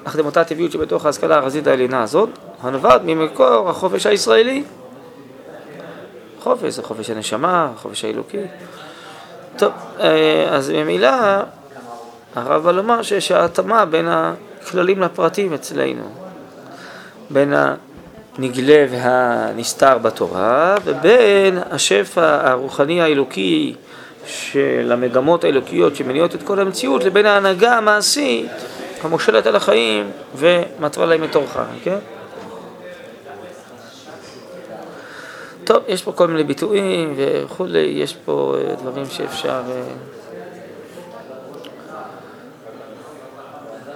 יחד 0.05 0.19
עם 0.19 0.25
אותה 0.25 0.43
טבעיות 0.43 0.71
שבתוך 0.71 1.05
ההשכלה 1.05 1.35
הרזית 1.35 1.67
העליונה 1.67 2.03
הזאת, 2.03 2.29
הנובעת 2.61 3.01
ממקור 3.03 3.69
החופש 3.69 4.05
הישראלי. 4.05 4.63
חופש 6.39 6.73
זה 6.73 6.83
חופש 6.83 7.09
הנשמה, 7.09 7.71
חופש 7.77 8.05
האלוקי. 8.05 8.41
טוב, 9.57 9.71
אה, 9.99 10.47
אז 10.51 10.69
ממילא 10.69 11.09
הרב 12.35 12.63
בא 12.63 12.71
לומר 12.71 13.01
שיש 13.01 13.31
ההתאמה 13.31 13.85
בין 13.85 14.07
הכללים 14.07 15.01
לפרטים 15.01 15.53
אצלנו, 15.53 16.03
בין 17.29 17.53
הנגלה 18.37 18.85
והנסתר 18.89 19.97
בתורה 19.97 20.75
ובין 20.83 21.57
השפע 21.71 22.49
הרוחני 22.49 23.01
האלוקי 23.01 23.75
של 24.27 24.91
המגמות 24.91 25.43
האלוקיות 25.43 25.95
שמניעות 25.95 26.35
את 26.35 26.43
כל 26.43 26.59
המציאות 26.59 27.03
לבין 27.03 27.25
ההנהגה 27.25 27.77
המעשית 27.77 28.51
המושלת 29.03 29.47
על 29.47 29.55
החיים 29.55 30.11
ומטרה 30.35 31.05
להם 31.05 31.23
את 31.23 31.35
אורחה, 31.35 31.65
כן? 31.83 31.97
טוב, 35.63 35.83
יש 35.87 36.03
פה 36.03 36.11
כל 36.11 36.27
מיני 36.27 36.43
ביטויים 36.43 37.13
וכולי, 37.17 37.79
יש 37.79 38.15
פה 38.25 38.55
אה, 38.57 38.75
דברים 38.75 39.05
שאפשר 39.09 39.61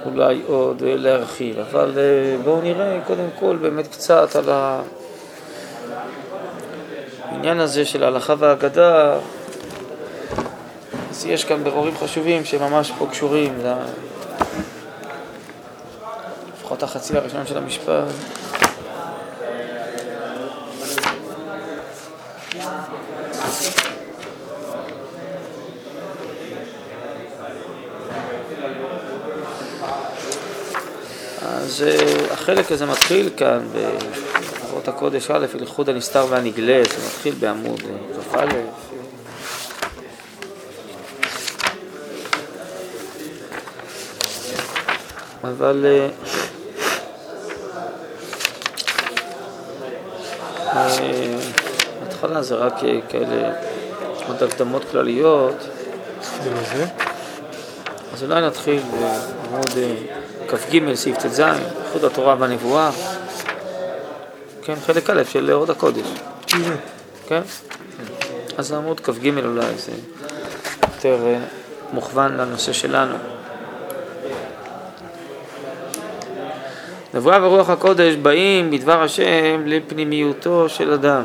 אולי 0.06 0.42
עוד 0.48 0.84
אה, 0.84 0.96
להרחיב, 0.96 1.60
אבל 1.60 1.98
בואו 2.44 2.62
נראה 2.62 3.00
קודם 3.08 3.28
כל 3.40 3.58
באמת 3.62 3.88
קצת 3.88 4.36
על 4.36 4.50
העניין 7.32 7.60
הזה 7.60 7.86
של 7.86 8.04
ההלכה 8.04 8.34
והאגדה, 8.38 9.18
אז 11.10 11.26
יש 11.26 11.46
כאן 11.46 11.64
ברורים 11.64 11.98
חשובים 11.98 12.46
שממש 12.46 12.92
פה 12.98 13.08
קשורים 13.12 13.60
לפחות 16.54 16.84
החצי 16.84 17.18
הראשון 17.18 17.46
של 17.46 17.58
המשפט. 17.58 18.04
אז 31.80 31.84
אה, 31.84 32.34
החלק 32.34 32.72
הזה 32.72 32.86
מתחיל 32.86 33.30
כאן 33.38 33.60
באבות 33.74 34.88
הקודש 34.88 35.32
א', 35.32 35.46
הלכוד 35.60 35.90
הנסתר 35.90 36.26
והנגלה, 36.30 36.82
זה 36.84 37.06
מתחיל 37.08 37.34
בעמוד 37.40 37.82
כ"א. 38.32 38.46
אבל 45.44 45.86
בהתחלה 52.04 52.36
אה, 52.36 52.42
זה 52.42 52.56
רק 52.56 52.74
כאלה 53.10 53.54
עוד 54.28 54.44
הקדמות 54.44 54.84
כלליות. 54.92 55.56
אז 58.14 58.24
אולי 58.24 58.42
נתחיל 58.42 58.82
בעמוד 58.82 59.70
כ"ג, 60.50 60.94
סעיף 60.94 61.18
ט"ז, 61.18 61.40
איחוד 61.40 62.04
התורה 62.06 62.36
והנבואה. 62.40 62.92
כן, 64.64 64.76
חלק 64.86 65.10
א' 65.10 65.24
של 65.24 65.52
אורות 65.52 65.70
הקודש. 65.70 66.08
כן? 67.28 67.42
אז 68.58 68.72
עמוד 68.72 69.00
כ"ג 69.00 69.38
אולי, 69.46 69.76
זה 69.78 69.92
יותר 70.96 71.28
אה, 71.28 71.40
מוכוון 71.94 72.38
לנושא 72.38 72.74
שלנו. 72.74 73.16
נבואה 77.14 77.46
ורוח 77.46 77.70
הקודש 77.70 78.16
באים 78.16 78.72
בדבר 78.72 79.04
השם 79.04 79.64
לפנימיותו 79.66 80.70
של 80.70 80.94
אדם. 80.94 81.24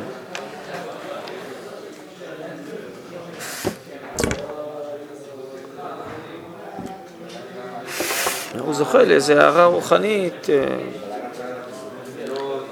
הוא 8.75 8.79
זוכה 8.79 9.03
לאיזו 9.03 9.33
הערה 9.33 9.65
רוחנית 9.65 10.51
אה, 10.51 10.67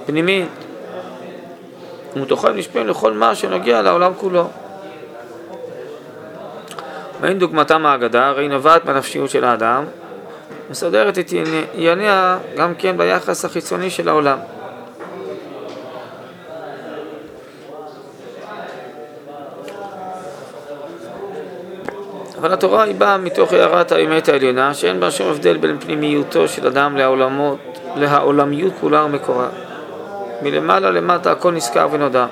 פנימית. 0.07 0.49
ומתוכם 2.17 2.57
נשפיעים 2.57 2.89
לכל 2.89 3.13
מה 3.13 3.35
שנוגע 3.35 3.83
לעולם 3.83 4.13
כולו. 4.17 4.49
ואין 7.21 7.39
דוגמתם 7.39 7.87
האגדה, 7.87 8.27
הרי 8.27 8.49
נובעת 8.49 8.85
מהנפשיות 8.85 9.31
של 9.31 9.45
האדם, 9.45 9.85
מסדרת 10.71 11.19
את 11.19 11.33
ענייניה 11.33 12.39
גם 12.57 12.75
כן 12.75 12.97
ביחס 12.97 13.45
החיצוני 13.45 13.91
של 13.91 14.09
העולם. 14.09 14.39
אבל 22.43 22.53
התורה 22.53 22.83
היא 22.83 22.95
באה 22.95 23.19
מתוך 23.19 23.53
הערת 23.53 23.93
האמת 23.93 24.29
העליונה, 24.29 24.75
שאין 24.75 25.01
בה 25.01 25.11
שום 25.11 25.29
הבדל 25.29 25.57
בין 25.57 25.79
פנימיותו 25.81 26.49
של 26.49 26.67
אדם 26.67 26.97
לעולמות, 26.97 27.59
להעולמיות 27.97 28.73
כולה 28.81 29.05
ומקורה. 29.05 29.49
מלמעלה 30.43 30.91
למטה 30.91 31.33
הכל 31.33 31.53
נזכר 31.53 31.89
ונודע. 31.91 32.27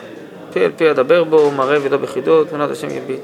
פה 0.53 0.61
אל 0.61 0.70
פה 0.77 0.90
אדבר 0.90 1.25
בו, 1.25 1.51
מראה 1.51 1.79
ולא 1.83 1.96
בחידות, 1.96 2.49
תמונת 2.49 2.70
השם 2.70 2.90
יביט. 2.90 3.20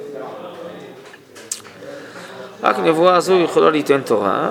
רק 2.62 2.78
נבואה 2.78 3.20
זו 3.20 3.34
יכולה 3.34 3.70
ליתן 3.70 4.00
תורה, 4.00 4.50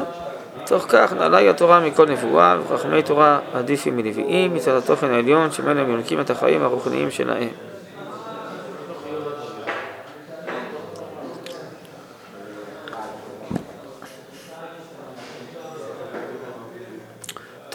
תוך 0.66 0.86
כך 0.90 1.14
נעלה 1.14 1.38
היא 1.38 1.50
התורה 1.50 1.80
מכל 1.80 2.06
נבואה, 2.06 2.58
וחכמי 2.68 3.04
תורה 3.04 3.40
עדיפים 3.54 3.98
מנביאים, 3.98 4.54
מצד 4.54 4.72
התוכן 4.72 5.12
העליון 5.12 5.52
שממנו 5.52 5.82
הם 5.82 5.92
יונקים 5.92 6.20
את 6.20 6.30
החיים 6.30 6.64
הרוחניים 6.64 7.12
שלהם. 7.12 7.50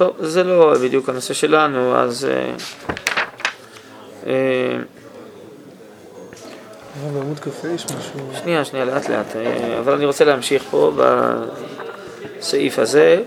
טוב, 0.01 0.17
זה 0.19 0.45
לא 0.45 0.75
בדיוק 0.83 1.09
הנושא 1.09 1.35
שלנו, 1.35 1.97
אז... 1.97 2.25
אה, 2.25 2.53
אה, 4.27 4.79
בעמוד 7.15 7.41
קפה 7.41 7.69
יש 7.69 7.85
משהו... 7.85 8.21
שנייה, 8.43 8.65
שנייה, 8.65 8.85
לאט 8.85 9.09
לאט, 9.09 9.37
אה, 9.37 9.79
אבל 9.79 9.93
אני 9.93 10.05
רוצה 10.05 10.25
להמשיך 10.25 10.63
פה 10.71 10.93
בסעיף 12.39 12.79
הזה. 12.79 13.23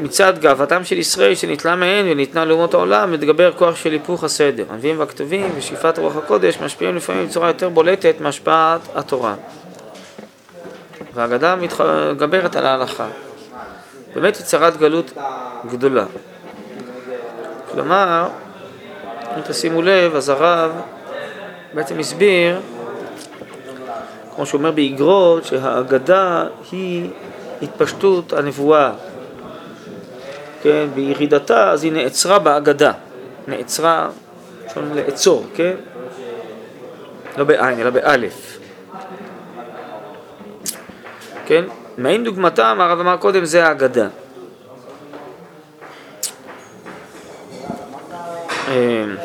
מצד 0.00 0.38
גאוותם 0.38 0.84
של 0.84 0.98
ישראל 0.98 1.34
שנתלה 1.34 1.76
מהן 1.76 2.06
וניתנה 2.08 2.44
לאומות 2.44 2.74
העולם, 2.74 3.12
מתגבר 3.12 3.52
כוח 3.52 3.76
של 3.76 3.92
היפוך 3.92 4.24
הסדר. 4.24 4.64
הנביאים 4.70 4.98
והכתובים 4.98 5.50
ושאיפת 5.56 5.98
רוח 5.98 6.16
הקודש 6.16 6.58
משפיעים 6.58 6.96
לפעמים 6.96 7.26
בצורה 7.26 7.48
יותר 7.48 7.68
בולטת 7.68 8.14
מהשפעת 8.20 8.80
התורה. 8.94 9.34
והאגדה 11.14 11.56
מתגברת 11.56 12.56
על 12.56 12.66
ההלכה. 12.66 13.08
באמת 14.20 14.36
היא 14.36 14.44
צרת 14.44 14.76
גלות 14.76 15.12
גדולה. 15.70 16.04
כלומר, 17.72 18.28
אם 19.36 19.42
תשימו 19.42 19.82
לב, 19.82 20.14
אז 20.16 20.28
הרב 20.28 20.70
בעצם 21.74 21.98
הסביר, 21.98 22.60
כמו 24.34 24.46
שהוא 24.46 24.58
אומר 24.58 24.70
באגרות, 24.70 25.44
שהאגדה 25.44 26.44
היא 26.72 27.10
התפשטות 27.62 28.32
הנבואה. 28.32 28.92
כן, 30.62 30.86
בירידתה, 30.94 31.70
אז 31.70 31.84
היא 31.84 31.92
נעצרה 31.92 32.38
באגדה. 32.38 32.92
נעצרה, 33.48 34.08
אפשר 34.66 34.80
לעצור, 34.94 35.46
כן? 35.54 35.74
לא 37.36 37.44
בעין, 37.44 37.80
אלא 37.80 37.90
באלף. 37.90 38.58
כן? 41.46 41.64
מעין 41.98 42.24
דוגמתם, 42.24 42.78
הרב 42.80 43.00
אמר 43.00 43.16
קודם, 43.16 43.44
זה 43.44 43.66
האגדה. 43.66 44.08
אמ, 48.68 49.16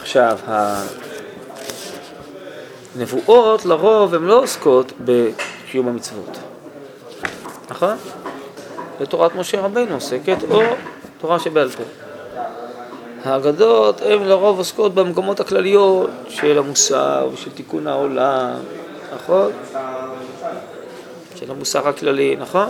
עכשיו, 0.00 0.38
הנבואות 2.96 3.64
לרוב 3.64 4.14
הן 4.14 4.22
לא 4.22 4.42
עוסקות 4.42 4.92
בקיום 5.04 5.88
המצוות, 5.88 6.38
נכון? 7.70 7.96
ותורת 9.00 9.34
משה 9.34 9.60
רבינו 9.60 9.94
עוסקת, 9.94 10.36
או 10.50 10.60
תורה 11.18 11.38
שבעל 11.38 11.68
פה. 11.68 11.82
האגדות 13.24 14.00
הן 14.00 14.22
לרוב 14.22 14.58
עוסקות 14.58 14.94
במקומות 14.94 15.40
הכלליות 15.40 16.10
של 16.28 16.58
המוסר 16.58 17.28
ושל 17.32 17.50
תיקון 17.50 17.86
העולם, 17.86 18.54
נכון? 19.14 19.52
של 21.34 21.50
המוסר 21.50 21.88
הכללי, 21.88 22.36
נכון? 22.36 22.68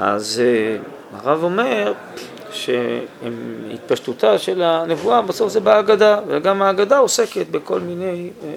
אז 0.00 0.42
אה, 0.44 0.76
הרב 1.18 1.44
אומר 1.44 1.92
שהתפשטותה 2.52 4.38
של 4.38 4.62
הנבואה 4.62 5.22
בסוף 5.22 5.52
זה 5.52 5.60
בהגדה, 5.60 6.20
וגם 6.26 6.62
ההגדה 6.62 6.98
עוסקת 6.98 7.46
בכל 7.50 7.80
מיני 7.80 8.30
אה, 8.44 8.48
אה, 8.48 8.54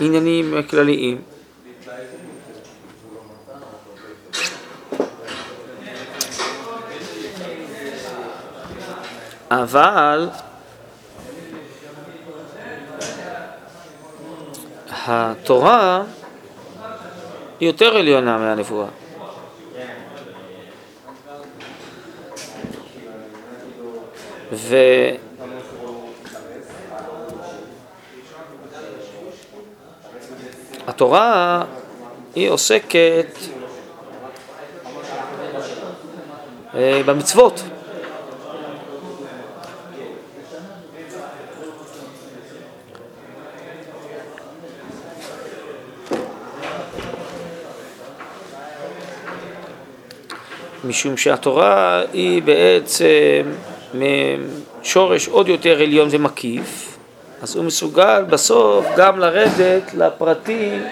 עניינים 0.00 0.54
כלליים. 0.70 1.22
אבל 9.50 10.28
התורה 15.06 16.02
היא 17.60 17.68
יותר 17.68 17.96
עליונה 17.96 18.38
מהנבואה. 18.38 18.86
ו... 24.52 24.76
התורה 31.02 31.64
היא 32.34 32.48
עוסקת 32.48 33.38
אה, 36.74 37.00
במצוות. 37.06 37.62
משום 50.84 51.16
שהתורה 51.16 52.02
היא 52.12 52.42
בעצם 52.42 53.42
שורש 54.82 55.28
עוד 55.28 55.48
יותר 55.48 55.82
עליון 55.82 56.08
ומקיף, 56.10 56.91
אז 57.42 57.56
הוא 57.56 57.64
מסוגל 57.64 58.24
בסוף 58.30 58.86
גם 58.96 59.18
לרדת 59.18 59.94
לפרטים 59.94 60.84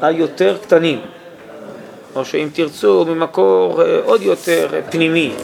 היותר 0.00 0.58
קטנים, 0.62 1.00
או 2.16 2.24
שאם 2.24 2.48
תרצו 2.52 3.04
ממקור 3.04 3.82
אה, 3.82 4.00
עוד 4.04 4.22
יותר 4.22 4.80
פנימי. 4.90 5.34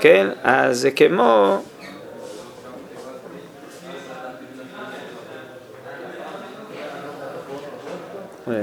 כן? 0.00 0.26
אז 0.42 0.80
זה 0.80 0.90
כמו 0.90 1.56
אה, 8.48 8.54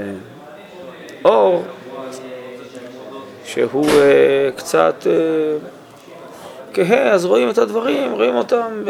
אור 1.24 1.64
שהוא 3.44 3.86
אה, 3.88 4.50
קצת 4.56 5.06
כהה, 6.78 7.10
אז 7.10 7.24
רואים 7.24 7.50
את 7.50 7.58
הדברים, 7.58 8.12
רואים 8.12 8.36
אותם 8.36 8.84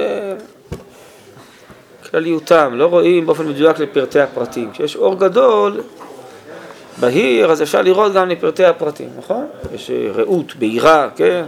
בכלליותם, 2.02 2.72
לא 2.74 2.86
רואים 2.86 3.26
באופן 3.26 3.48
מדויק 3.48 3.78
לפרטי 3.78 4.20
הפרטים. 4.20 4.70
כשיש 4.72 4.96
אור 4.96 5.14
גדול, 5.14 5.80
בהיר, 7.00 7.52
אז 7.52 7.62
אפשר 7.62 7.82
לראות 7.82 8.12
גם 8.12 8.28
לפרטי 8.28 8.64
הפרטים, 8.64 9.08
נכון? 9.18 9.46
יש 9.74 9.90
ראות, 10.14 10.56
בהירה, 10.56 11.08
כן? 11.16 11.44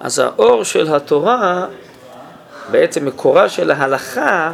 אז 0.00 0.18
האור 0.18 0.64
של 0.64 0.94
התורה, 0.94 1.66
בעצם 2.70 3.04
מקורה 3.06 3.48
של 3.48 3.70
ההלכה, 3.70 4.52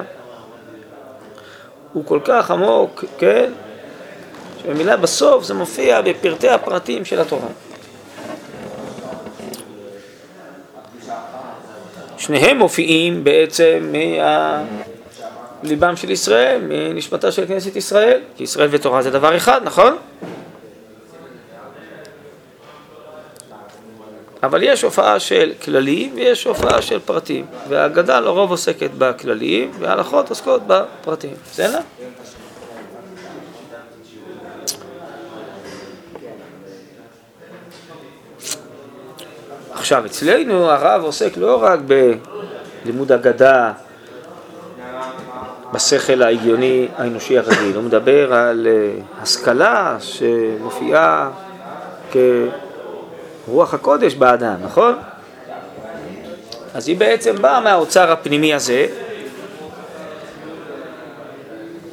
הוא 1.92 2.04
כל 2.04 2.20
כך 2.24 2.50
עמוק, 2.50 3.04
כן? 3.18 3.52
שבמילה 4.62 4.96
בסוף 4.96 5.44
זה 5.44 5.54
מופיע 5.54 6.00
בפרטי 6.02 6.48
הפרטים 6.48 7.04
של 7.04 7.20
התורה. 7.20 7.48
שניהם 12.18 12.58
מופיעים 12.58 13.24
בעצם 13.24 13.92
מליבם 15.62 15.96
של 15.96 16.10
ישראל, 16.10 16.60
מנשמתה 16.68 17.32
של 17.32 17.46
כנסת 17.46 17.76
ישראל, 17.76 18.20
כי 18.36 18.42
ישראל 18.44 18.68
ותורה 18.70 19.02
זה 19.02 19.10
דבר 19.10 19.36
אחד, 19.36 19.60
נכון? 19.64 19.96
אבל 24.42 24.62
יש 24.62 24.82
הופעה 24.82 25.20
של 25.20 25.52
כללים 25.64 26.12
ויש 26.14 26.44
הופעה 26.44 26.82
של 26.82 26.98
פרטים, 26.98 27.46
והאגדה 27.68 28.20
לרוב 28.20 28.50
עוסקת 28.50 28.90
בכללים 28.98 29.70
וההלכות 29.78 30.28
עוסקות 30.28 30.62
בפרטים, 30.66 31.34
בסדר? 31.50 31.80
עכשיו, 39.86 40.06
אצלנו 40.06 40.70
הרב 40.70 41.02
עוסק 41.04 41.36
לא 41.36 41.62
רק 41.62 41.80
בלימוד 42.84 43.12
אגדה, 43.12 43.72
בשכל 45.72 46.22
ההגיוני 46.22 46.88
האנושי 46.96 47.38
הרגיל, 47.38 47.76
הוא 47.76 47.82
מדבר 47.82 48.34
על 48.34 48.66
אה, 48.70 49.22
השכלה 49.22 49.96
שמופיעה 50.00 51.30
כרוח 53.46 53.74
הקודש 53.74 54.14
באדם, 54.14 54.54
נכון? 54.62 54.94
אז 56.74 56.88
היא 56.88 56.96
בעצם 56.96 57.42
באה 57.42 57.60
מהאוצר 57.60 58.12
הפנימי 58.12 58.54
הזה, 58.54 58.86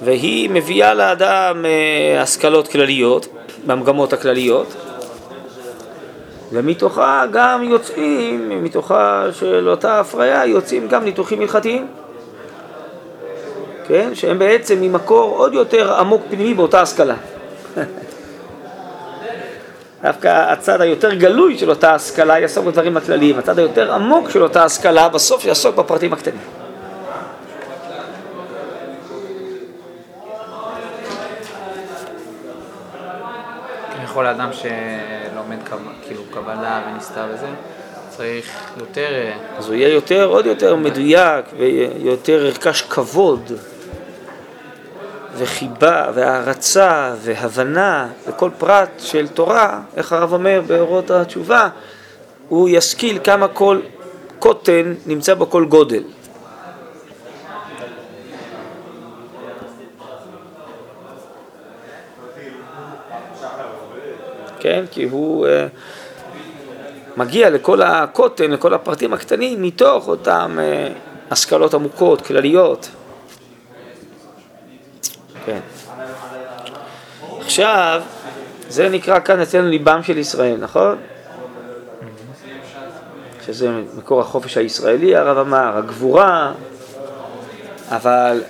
והיא 0.03 0.49
מביאה 0.49 0.93
לאדם 0.93 1.65
אה, 1.65 2.21
השכלות 2.21 2.67
כלליות, 2.67 3.27
במגמות 3.65 4.13
הכלליות, 4.13 4.75
ומתוכה 6.53 7.25
גם 7.31 7.63
יוצאים, 7.63 8.63
מתוכה 8.63 9.25
של 9.31 9.69
אותה 9.69 9.99
הפריה 9.99 10.45
יוצאים 10.45 10.87
גם 10.87 11.03
ניתוחים 11.03 11.41
הלכתיים, 11.41 11.87
כן? 13.87 14.15
שהם 14.15 14.39
בעצם 14.39 14.81
ממקור 14.81 15.37
עוד 15.37 15.53
יותר 15.53 15.93
עמוק 15.93 16.21
פנימי 16.29 16.53
באותה 16.53 16.81
השכלה. 16.81 17.15
דווקא 20.03 20.51
הצד 20.51 20.81
היותר 20.81 21.13
גלוי 21.13 21.57
של 21.57 21.69
אותה 21.69 21.93
השכלה 21.93 22.39
יעסוק 22.39 22.65
בדברים 22.65 22.97
הכלליים, 22.97 23.39
הצד 23.39 23.59
היותר 23.59 23.93
עמוק 23.93 24.29
של 24.29 24.43
אותה 24.43 24.63
השכלה 24.63 25.09
בסוף 25.09 25.45
יעסוק 25.45 25.75
בפרטים 25.75 26.13
הקטנים. 26.13 26.41
יכול 34.03 34.27
אדם 34.27 34.49
שלומד 34.53 35.57
כאילו 35.67 35.79
קבלה 36.33 36.81
ונסתר 36.87 37.25
וזה, 37.33 37.47
צריך 38.09 38.71
יותר... 38.77 39.07
אה, 39.11 39.33
אז 39.57 39.67
הוא 39.67 39.75
יהיה 39.75 39.89
יותר, 39.93 40.25
עוד 40.25 40.45
יותר 40.45 40.75
מדויק 40.75 41.45
ויותר 41.57 42.45
ירכש 42.45 42.81
כבוד 42.81 43.51
וחיבה 45.37 46.11
והערצה 46.13 47.13
והבנה 47.21 48.07
לכל 48.27 48.49
פרט 48.57 48.89
של 48.99 49.27
תורה, 49.27 49.81
איך 49.97 50.13
הרב 50.13 50.33
אומר 50.33 50.61
באורות 50.67 51.11
התשובה, 51.11 51.69
הוא 52.49 52.69
ישכיל 52.69 53.19
כמה 53.23 53.47
כל 53.47 53.79
קוטן 54.39 54.93
נמצא 55.05 55.33
בו 55.33 55.49
כל 55.49 55.65
גודל. 55.65 56.03
כן? 64.59 64.85
כי 64.91 65.03
הוא 65.03 65.47
uh, 65.47 65.49
מגיע 67.17 67.49
לכל 67.49 67.81
הקוטן, 67.81 68.51
לכל 68.51 68.73
הפרטים 68.73 69.13
הקטנים, 69.13 69.61
מתוך 69.61 70.07
אותן 70.07 70.55
uh, 70.57 71.31
השכלות 71.31 71.73
עמוקות, 71.73 72.21
כלליות. 72.21 72.89
כן. 75.45 75.59
עכשיו, 77.39 78.01
זה 78.69 78.89
נקרא 78.89 79.19
כאן 79.19 79.39
אצלנו 79.39 79.69
ליבם 79.69 80.03
של 80.03 80.17
ישראל, 80.17 80.57
נכון? 80.59 80.97
שזה 83.45 83.69
מקור 83.97 84.21
החופש 84.21 84.57
הישראלי, 84.57 85.15
הרב 85.15 85.37
אמר, 85.37 85.77
הגבורה, 85.77 86.51
אבל 87.89 88.43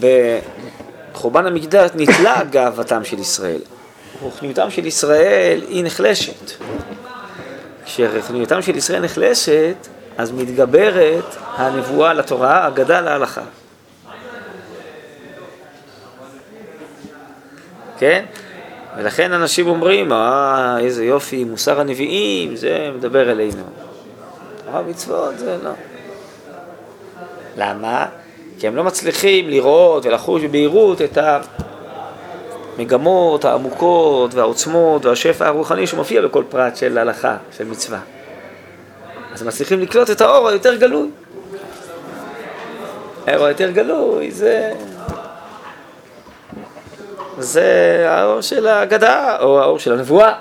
בחורבן 0.00 1.46
המקדש 1.46 1.90
נתלה 1.94 2.44
גאוותם 2.50 3.04
של 3.04 3.18
ישראל. 3.18 3.60
רוחניותם 4.22 4.70
של 4.70 4.86
ישראל 4.86 5.60
היא 5.68 5.84
נחלשת. 5.84 6.50
כשרוחניותם 7.94 8.62
של 8.62 8.76
ישראל 8.76 9.02
נחלשת, 9.02 9.76
אז 10.18 10.32
מתגברת 10.32 11.36
הנבואה 11.56 12.14
לתורה, 12.14 12.68
אגדה 12.68 13.00
להלכה. 13.00 13.42
כן? 17.98 18.24
ולכן 18.96 19.32
אנשים 19.32 19.66
אומרים, 19.66 20.12
אה, 20.12 20.78
איזה 20.78 21.04
יופי, 21.04 21.44
מוסר 21.44 21.80
הנביאים, 21.80 22.56
זה 22.56 22.90
מדבר 22.96 23.32
אלינו. 23.32 23.62
תורה 24.64 24.80
ומצוות 24.80 25.38
זה 25.38 25.56
לא. 25.64 25.70
למה? 27.56 28.06
כי 28.58 28.66
הם 28.66 28.76
לא 28.76 28.84
מצליחים 28.84 29.48
לראות 29.48 30.06
ולחוש 30.06 30.42
בבהירות 30.42 31.02
את 31.02 31.18
המגמות 32.78 33.44
העמוקות 33.44 34.34
והעוצמות 34.34 35.04
והשפע 35.04 35.46
הרוחני 35.46 35.86
שמופיע 35.86 36.22
בכל 36.22 36.44
פרט 36.48 36.76
של 36.76 36.98
הלכה, 36.98 37.36
של 37.56 37.64
מצווה. 37.64 37.98
אז 39.32 39.42
מצליחים 39.42 39.80
לקלוט 39.80 40.10
את 40.10 40.20
האור 40.20 40.48
היותר 40.48 40.74
גלוי. 40.74 41.10
האור 43.26 43.46
היותר 43.46 43.70
גלוי 43.70 44.30
זה 44.30 44.72
זה 47.38 48.06
האור 48.08 48.40
של 48.40 48.66
האגדה, 48.66 49.36
או 49.40 49.60
האור 49.60 49.78
של 49.78 49.92
הנבואה. 49.92 50.34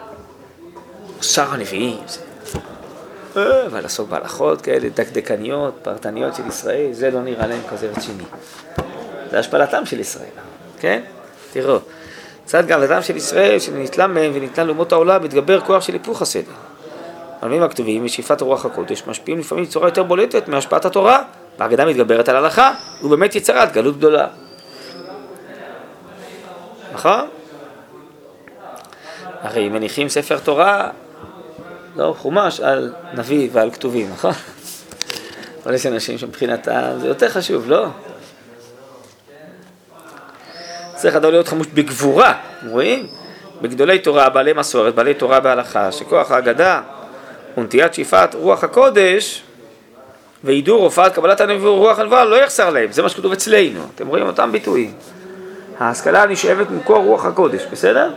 שר 1.21 1.53
הנביאים. 1.53 1.97
אבל 3.35 3.81
לעסוק 3.81 4.09
בהלכות 4.09 4.61
כאלה 4.61 4.89
דקדקניות, 4.89 5.73
פרטניות 5.81 6.35
של 6.35 6.47
ישראל, 6.47 6.87
זה 6.91 7.11
לא 7.11 7.21
נראה 7.21 7.47
להם 7.47 7.61
כזה 7.69 7.91
רציני. 7.97 8.23
זה 9.31 9.39
השפלתם 9.39 9.85
של 9.85 9.99
ישראל, 9.99 10.25
כן? 10.79 11.01
תראו, 11.53 11.77
צד 12.45 12.67
גאוותם 12.67 13.01
של 13.01 13.17
ישראל, 13.17 13.59
שנתלה 13.59 14.07
מהם 14.07 14.31
וניתנה 14.33 14.63
לאומות 14.63 14.91
העולם, 14.91 15.23
מתגבר 15.23 15.59
כוח 15.61 15.83
של 15.83 15.93
היפוך 15.93 16.21
הסדר. 16.21 16.51
הלווים 17.41 17.63
הכתובים 17.63 18.05
ושאיפת 18.05 18.41
רוח 18.41 18.65
הקודש 18.65 19.03
משפיעים 19.07 19.39
לפעמים 19.39 19.63
בצורה 19.65 19.87
יותר 19.87 20.03
בולטת 20.03 20.47
מהשפעת 20.47 20.85
התורה, 20.85 21.23
והאגדה 21.59 21.85
מתגברת 21.85 22.29
על 22.29 22.35
ההלכה, 22.35 22.73
ובאמת 23.03 23.35
יצרת 23.35 23.73
גלות 23.73 23.97
גדולה. 23.97 24.27
נכון? 26.93 27.27
הרי 29.41 29.69
מניחים 29.69 30.09
ספר 30.09 30.37
תורה, 30.39 30.89
לא 31.95 32.15
חומש, 32.17 32.59
על 32.59 32.93
נביא 33.13 33.49
ועל 33.51 33.71
כתובים, 33.71 34.09
נכון? 34.13 34.33
אבל 35.65 35.73
יש 35.73 35.85
אנשים 35.85 36.17
שמבחינתם 36.17 36.91
זה 37.01 37.07
יותר 37.07 37.29
חשוב, 37.29 37.69
לא? 37.69 37.87
צריך 41.03 41.15
אדם 41.15 41.31
להיות 41.31 41.47
חמוש 41.47 41.67
בגבורה, 41.73 42.33
רואים? 42.67 43.07
בגדולי 43.61 43.99
תורה, 43.99 44.29
בעלי 44.29 44.53
מסורת, 44.53 44.95
בעלי 44.95 45.13
תורה 45.13 45.39
בהלכה, 45.39 45.91
שכוח 45.91 46.31
ההגדה 46.31 46.81
ונטיית 47.57 47.93
שאיפת 47.93 48.29
רוח 48.33 48.63
הקודש 48.63 49.43
והידור 50.43 50.83
הופעת 50.83 51.13
קבלת 51.13 51.41
הנביא 51.41 51.67
ורוח 51.67 51.99
הנבואה 51.99 52.25
לא 52.25 52.35
יחסר 52.35 52.69
להם, 52.69 52.91
זה 52.91 53.01
מה 53.01 53.09
שכתוב 53.09 53.31
אצלנו, 53.31 53.79
אתם 53.95 54.07
רואים 54.07 54.25
אותם 54.25 54.51
ביטויים. 54.51 54.91
ההשכלה 55.79 56.25
נשאבת 56.25 56.69
ממקור 56.69 57.03
רוח 57.03 57.25
הקודש, 57.25 57.61
בסדר? 57.71 58.11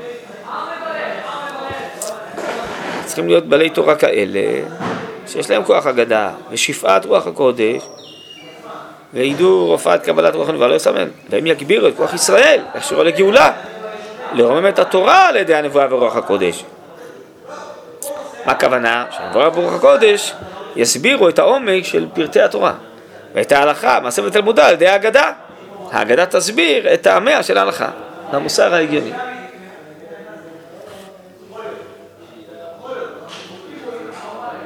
צריכים 3.04 3.28
להיות 3.28 3.46
בעלי 3.46 3.70
תורה 3.70 3.94
כאלה, 3.94 4.40
שיש 5.26 5.50
להם 5.50 5.64
כוח 5.64 5.86
אגדה, 5.86 6.30
ושפעת 6.50 7.04
רוח 7.04 7.26
הקודש, 7.26 7.82
וידעו 9.16 9.66
רופאת 9.66 10.02
קבלת 10.02 10.34
רוח 10.34 10.48
הנבואה 10.48 10.68
לא 10.68 10.74
יסמן, 10.74 11.08
והם 11.30 11.46
יגבירו 11.46 11.88
את 11.88 11.96
כוח 11.96 12.14
ישראל, 12.14 12.60
יכשירו 12.74 13.04
לגאולה, 13.04 13.52
לרומם 14.32 14.66
את 14.66 14.78
התורה 14.78 15.28
על 15.28 15.36
ידי 15.36 15.54
הנבואה 15.54 15.86
ורוח 15.90 16.16
הקודש. 16.16 16.64
מה 18.46 18.52
הכוונה? 18.52 19.04
שהנבואה 19.10 19.48
ורוח 19.48 19.74
הקודש 19.74 20.32
יסבירו 20.76 21.28
את 21.28 21.38
העומק 21.38 21.84
של 21.84 22.06
פרטי 22.14 22.40
התורה, 22.40 22.72
ואת 23.34 23.52
ההלכה, 23.52 24.00
מעשה 24.00 24.22
ותלמודה 24.24 24.66
על 24.66 24.74
ידי 24.74 24.88
ההגדה. 24.88 25.32
ההגדה 25.92 26.26
תסביר 26.26 26.94
את 26.94 27.02
טעמיה 27.02 27.42
של 27.42 27.58
ההלכה, 27.58 27.88
למוסר 28.32 28.74
ההגיוני. 28.74 29.12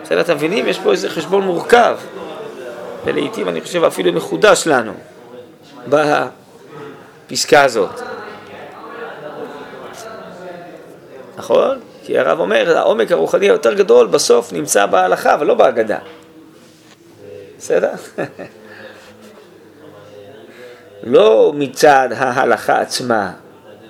בסדר, 0.03 0.21
אתם 0.21 0.35
מבינים? 0.35 0.67
יש 0.67 0.79
פה 0.79 0.93
איזה 0.93 1.09
חשבון 1.09 1.43
מורכב, 1.43 1.97
ולעיתים 3.05 3.49
אני 3.49 3.61
חושב 3.61 3.85
אפילו 3.85 4.13
מחודש 4.13 4.67
לנו 4.67 4.93
בפסקה 5.89 7.63
הזאת. 7.65 8.01
נכון? 11.37 11.81
כי 12.05 12.19
הרב 12.19 12.41
אומר, 12.41 12.79
העומק 12.79 13.13
הרוחני 13.13 13.47
היותר 13.47 13.75
גדול 13.75 14.07
בסוף 14.07 14.53
נמצא 14.53 14.87
בהלכה, 14.87 15.35
אבל 15.35 15.47
לא 15.47 15.55
בהגדה. 15.55 15.99
בסדר? 17.59 17.93
לא 21.03 21.53
מצד 21.55 22.09
ההלכה 22.17 22.81
עצמה, 22.81 23.33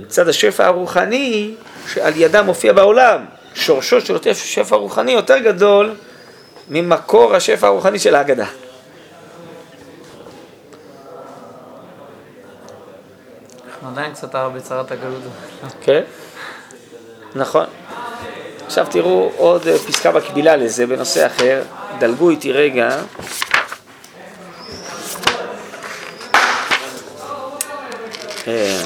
מצד 0.00 0.28
השפע 0.28 0.66
הרוחני 0.66 1.54
שעל 1.86 2.12
ידה 2.16 2.42
מופיע 2.42 2.72
בעולם. 2.72 3.24
שורשו 3.54 4.00
של 4.00 4.14
אותו 4.14 4.34
שפע 4.34 4.76
רוחני 4.76 5.12
יותר 5.12 5.38
גדול 5.38 5.94
ממקור 6.68 7.34
השפע 7.34 7.66
הרוחני 7.66 7.98
של 7.98 8.14
ההגדה. 8.14 8.46
עדיין 13.90 14.12
קצת 14.12 14.34
בצרת 14.34 14.92
הגלות. 14.92 15.22
כן, 15.80 16.02
נכון. 17.34 17.64
עכשיו 18.66 18.86
תראו 18.90 19.32
עוד 19.36 19.68
אה, 19.68 19.78
פסקה 19.78 20.12
מקבילה 20.12 20.56
לזה 20.56 20.86
בנושא 20.86 21.26
אחר, 21.26 21.62
דלגו 21.98 22.30
איתי 22.30 22.52
רגע. 22.52 23.02
אה, 28.46 28.82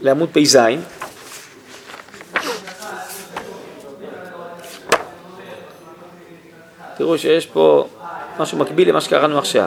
לעמוד 0.00 0.28
פ"ז. 0.32 0.58
תראו 7.00 7.18
שיש 7.18 7.46
פה 7.46 7.86
משהו 8.38 8.58
מקביל 8.58 8.88
למה 8.88 9.00
שקראנו 9.00 9.38
עכשיו. 9.38 9.66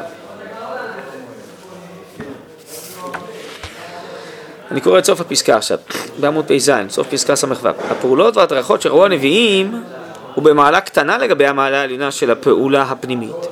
אני 4.71 4.81
קורא 4.81 4.99
את 4.99 5.05
סוף 5.05 5.21
הפסקה 5.21 5.55
עכשיו, 5.55 5.77
בעמוד 6.19 6.45
פ"ז, 6.47 6.71
סוף 6.89 7.07
פסקה 7.07 7.35
ס"ו. 7.35 7.47
הפעולות 7.89 8.37
וההדרכות 8.37 8.81
שראו 8.81 9.05
הנביאים 9.05 9.83
הוא 10.35 10.43
במעלה 10.43 10.81
קטנה 10.81 11.17
לגבי 11.17 11.47
המעלה 11.47 11.81
העליונה 11.81 12.11
של 12.11 12.31
הפעולה 12.31 12.81
הפנימית. 12.81 13.47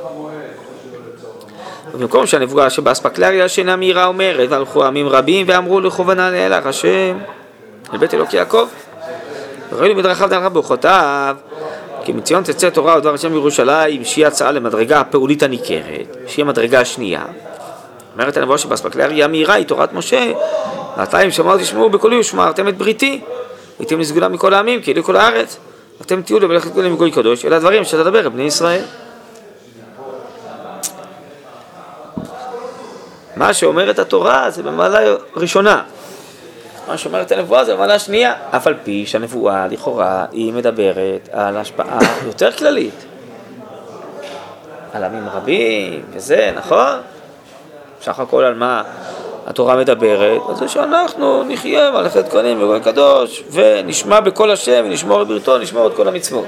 ובמקום 1.94 2.26
שהנבואה 2.26 2.70
שבאספקלריה 2.70 3.50
שאינה 3.50 3.76
מהירה 3.76 4.06
אומרת, 4.06 4.50
והלכו 4.50 4.86
עמים 4.86 5.10
רבים 5.10 5.46
ואמרו 5.50 5.82
לכוונה 5.82 6.32
לאלך 6.32 6.65
השם 6.65 7.17
אל 7.94 7.98
בית 7.98 8.13
אלוקי 8.13 8.38
יעקב. 8.38 8.67
וראינו 9.72 9.96
מדרכיו 9.96 10.30
דרכיו 10.30 10.52
ברוחותיו 10.52 11.36
כי 12.06 12.12
מציון 12.12 12.44
תצא 12.44 12.70
תורה 12.70 12.98
ודבר 12.98 13.14
השם 13.14 13.30
בירושלים 13.30 14.06
שהיא 14.06 14.28
הצעה 14.28 14.52
למדרגה 14.52 15.00
הפעולית 15.00 15.44
הניכרת, 15.44 16.18
שהיא 16.28 16.46
המדרגה 16.46 16.82
השנייה. 16.82 17.26
אומרת 18.14 18.38
הנבואה 18.38 18.58
שבאספקלריה 18.58 19.26
המהירה 19.26 19.54
היא 19.54 19.66
תורת 19.66 19.94
משה, 19.94 20.32
ועתיים 20.98 21.32
שמעו 21.32 21.58
תשמעו 21.58 21.90
בקולי 21.90 22.20
ושמרתם 22.20 22.68
את 22.68 22.78
בריתי, 22.78 23.22
הייתם 23.80 24.00
לסגולה 24.00 24.28
מכל 24.28 24.54
העמים 24.54 24.82
כאילו 24.82 25.04
כל 25.04 25.16
הארץ. 25.16 25.58
אתם 26.02 26.22
תהיו 26.22 26.40
למלאכת 26.40 26.72
גולים 26.72 26.94
מגוי 26.94 27.12
קדוש, 27.12 27.46
אלה 27.46 27.56
הדברים 27.56 27.84
שתדבר 27.84 28.30
בני 28.30 28.44
ישראל. 28.44 28.84
מה 33.36 33.54
שאומרת 33.54 34.00
התורה 34.00 34.50
זה 34.50 34.64
במעלה 34.64 35.16
ראשונה. 35.36 35.84
מה 36.91 36.97
שאומרת 36.97 37.32
הנבואה 37.32 37.65
זה 37.65 37.75
במעלה 37.75 37.99
שנייה. 37.99 38.34
אף 38.51 38.67
על 38.67 38.75
פי 38.84 39.06
שהנבואה 39.06 39.67
לכאורה 39.67 40.25
היא 40.32 40.54
מדברת 40.54 41.30
על 41.32 41.58
השפעה 41.58 41.99
יותר 42.27 42.51
כללית. 42.51 43.06
על 44.93 45.04
עמים 45.04 45.27
רבים 45.34 46.04
וזה, 46.13 46.51
נכון? 46.56 46.99
בסך 48.01 48.19
הכל 48.19 48.43
על 48.43 48.54
מה 48.54 48.84
התורה 49.47 49.75
מדברת, 49.75 50.41
זה 50.56 50.67
שאנחנו 50.67 51.43
נחיה 51.43 51.91
מלאכת 51.91 52.32
כהנים 52.32 52.63
וגוי 52.63 52.80
קדוש 52.82 53.43
ונשמע 53.51 54.19
בקול 54.19 54.51
השם 54.51 54.84
ונשמור 54.86 55.21
את 55.21 55.27
בריתו, 55.27 55.58
נשמור 55.58 55.88
את 55.88 55.95
כל 55.95 56.08
המצוות. 56.08 56.45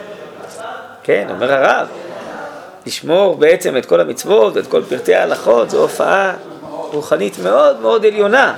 כן, 1.04 1.28
אומר 1.30 1.54
הרב, 1.54 1.88
לשמור 2.86 3.36
בעצם 3.36 3.78
את 3.78 3.86
כל 3.86 4.00
המצוות 4.00 4.56
ואת 4.56 4.68
כל 4.68 4.84
פרטי 4.90 5.16
ההלכות 5.16 5.70
זו 5.70 5.82
הופעה 5.82 6.34
רוחנית 6.68 7.40
מאוד 7.44 7.82
מאוד 7.82 8.06
עליונה. 8.06 8.56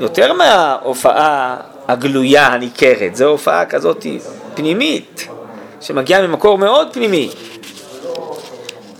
יותר 0.00 0.32
מההופעה 0.32 1.56
הגלויה 1.88 2.46
הניכרת, 2.46 3.16
זו 3.16 3.24
הופעה 3.24 3.66
כזאת 3.66 4.06
פנימית, 4.54 5.28
שמגיעה 5.80 6.26
ממקור 6.26 6.58
מאוד 6.58 6.88
פנימי. 6.92 7.30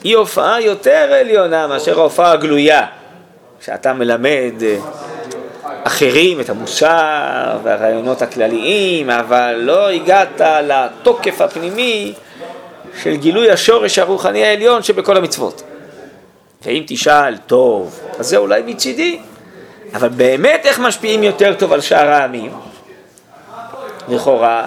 היא 0.04 0.16
הופעה 0.16 0.60
יותר 0.60 1.12
עליונה 1.20 1.66
מאשר 1.66 2.00
ההופעה 2.00 2.32
הגלויה, 2.32 2.86
שאתה 3.60 3.92
מלמד 3.92 4.52
אה, 4.62 4.76
אחרים 5.84 6.40
את 6.40 6.50
המוסר 6.50 7.58
והרעיונות 7.62 8.22
הכלליים, 8.22 9.10
אבל 9.10 9.54
לא 9.58 9.88
הגעת 9.88 10.40
לתוקף 10.40 11.40
הפנימי 11.40 12.14
של 13.02 13.16
גילוי 13.16 13.50
השורש 13.50 13.98
הרוחני 13.98 14.44
העליון 14.44 14.82
שבכל 14.82 15.16
המצוות. 15.16 15.62
ואם 16.62 16.82
תשאל, 16.86 17.36
טוב, 17.36 18.00
אז 18.18 18.26
זה 18.26 18.36
אולי 18.36 18.62
מצידי, 18.66 19.18
אבל 19.94 20.08
באמת 20.08 20.60
איך 20.64 20.78
משפיעים 20.78 21.22
יותר 21.22 21.54
טוב 21.54 21.72
על 21.72 21.80
שאר 21.80 22.08
העמים? 22.08 22.52
לכאורה, 24.08 24.66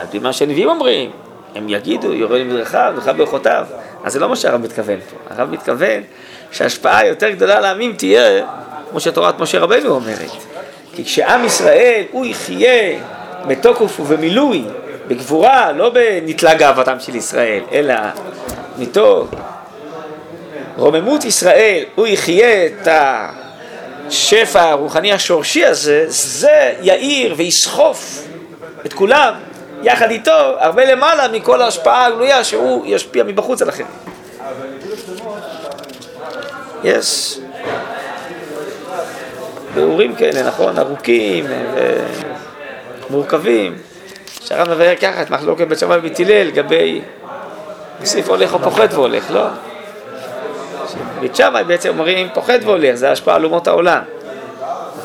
על 0.00 0.06
פי 0.10 0.18
מה 0.18 0.32
שהנביאים 0.32 0.68
אומרים, 0.68 1.10
הם 1.54 1.68
יגידו, 1.68 2.12
יורה 2.14 2.38
למדרכיו, 2.38 2.92
דרכיו 2.96 3.14
ברכותיו. 3.14 3.66
אז 4.04 4.12
זה 4.12 4.20
לא 4.20 4.28
מה 4.28 4.36
שהרב 4.36 4.60
מתכוון 4.60 5.00
פה. 5.00 5.34
הרב 5.34 5.50
מתכוון 5.50 6.02
שההשפעה 6.50 6.98
היותר 6.98 7.30
גדולה 7.30 7.60
לעמים 7.60 7.92
תהיה, 7.92 8.46
כמו 8.90 9.00
שתורת 9.00 9.40
משה 9.40 9.58
רבנו 9.58 9.90
אומרת. 9.90 10.30
כי 10.94 11.04
כשעם 11.04 11.44
ישראל, 11.44 12.02
הוא 12.10 12.26
יחיה 12.26 12.98
בתוקף 13.46 14.00
ובמילוי, 14.00 14.64
בגבורה, 15.08 15.72
לא 15.72 15.90
בנתלה 15.90 16.54
גאוותם 16.54 17.00
של 17.00 17.16
ישראל, 17.16 17.60
אלא 17.72 17.94
מתוך 18.78 19.28
רוממות 20.76 21.24
ישראל, 21.24 21.84
הוא 21.94 22.06
יחיה 22.06 22.66
את 22.66 22.88
השפע 24.08 24.62
הרוחני 24.62 25.12
השורשי 25.12 25.64
הזה, 25.64 26.04
זה 26.08 26.74
יאיר 26.80 27.34
ויסחוף 27.36 28.24
את 28.86 28.92
כולם 28.92 29.34
יחד 29.82 30.10
איתו 30.10 30.56
הרבה 30.58 30.84
למעלה 30.84 31.28
מכל 31.28 31.62
ההשפעה 31.62 32.06
הגלויה 32.06 32.44
שהוא 32.44 32.86
ישפיע 32.86 33.24
מבחוץ 33.24 33.62
על 33.62 33.68
אחרים. 33.68 33.86
יש 36.84 37.38
ביאורים 39.74 40.14
כאלה, 40.14 40.42
נכון? 40.42 40.78
ארוכים 40.78 41.46
ומורכבים. 43.10 43.78
שהרב 44.44 44.74
מבאר 44.74 44.96
ככה 44.96 45.22
את 45.22 45.30
מחלוקת 45.30 45.68
בית 45.68 45.78
שמאי 45.78 45.98
ובית 45.98 46.20
הלל 46.20 46.46
לגבי 46.46 47.00
מוסיף 48.00 48.28
הולך 48.28 48.54
או 48.54 48.58
פוחד 48.58 48.88
והולך, 48.92 49.30
לא? 49.30 49.46
בית 51.20 51.36
שמאי 51.36 51.64
בעצם 51.64 51.88
אומרים 51.88 52.28
פוחד 52.34 52.58
והולך, 52.62 52.94
זה 52.94 53.10
השפעה 53.10 53.34
על 53.34 53.44
אומות 53.44 53.66
העולם. 53.66 54.00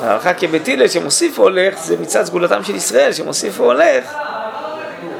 ההלכה 0.03 0.33
כבית 0.33 0.67
הלל 0.67 0.87
שמוסיף 0.87 1.39
והולך 1.39 1.77
זה 1.77 1.95
מצד 1.99 2.23
סגולתם 2.23 2.63
של 2.63 2.75
ישראל 2.75 3.13
שמוסיף 3.13 3.59
והולך 3.59 4.13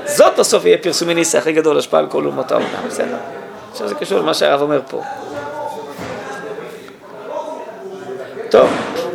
זאת 0.05 0.39
בסוף 0.39 0.65
יהיה 0.65 0.77
פרסומי 0.77 1.13
ניסה 1.13 1.37
הכי 1.37 1.53
גדול, 1.53 1.77
השפעה 1.77 1.99
על 1.99 2.07
כל 2.07 2.25
אומות 2.25 2.51
העולם, 2.51 2.67
בסדר? 2.87 3.17
עכשיו 3.71 3.87
זה 3.87 3.95
קשור 3.95 4.19
למה 4.19 4.33
שהרב 4.33 4.61
אומר 4.61 4.79
פה. 4.89 5.01
טוב, 8.49 8.69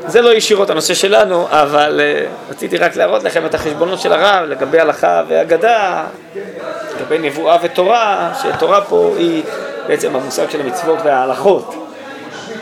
זה 0.07 0.23
לא 0.23 0.35
ישירות 0.35 0.71
הנושא 0.71 0.95
שלנו, 0.95 1.47
אבל 1.51 2.01
uh, 2.01 2.53
רציתי 2.53 2.77
רק 2.77 2.97
להראות 2.97 3.23
לכם 3.23 3.47
את 3.47 3.55
החשבונות 3.55 4.01
של 4.01 4.13
הרב 4.13 4.49
לגבי 4.49 4.81
הלכה 4.81 5.23
ואגדה, 5.29 6.05
לגבי 6.97 7.19
נבואה 7.19 7.57
ותורה, 7.63 8.33
שתורה 8.43 8.81
פה 8.81 9.15
היא 9.19 9.43
בעצם 9.89 10.17
המושג 10.17 10.51
של 10.51 10.61
המצוות 10.61 10.99
וההלכות, 11.05 11.75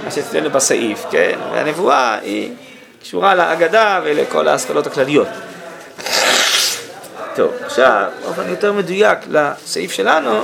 מה 0.04 0.10
שאצלנו 0.10 0.50
בסעיף, 0.50 1.06
כן? 1.10 1.38
והנבואה 1.52 2.18
היא 2.22 2.50
קשורה 3.00 3.34
לאגדה 3.34 4.00
ולכל 4.04 4.48
ההשכלות 4.48 4.86
הכלליות. 4.86 5.28
טוב, 7.34 7.52
עכשיו, 7.64 8.04
באופן 8.24 8.48
יותר 8.48 8.72
מדויק 8.72 9.18
לסעיף 9.28 9.92
שלנו, 9.92 10.40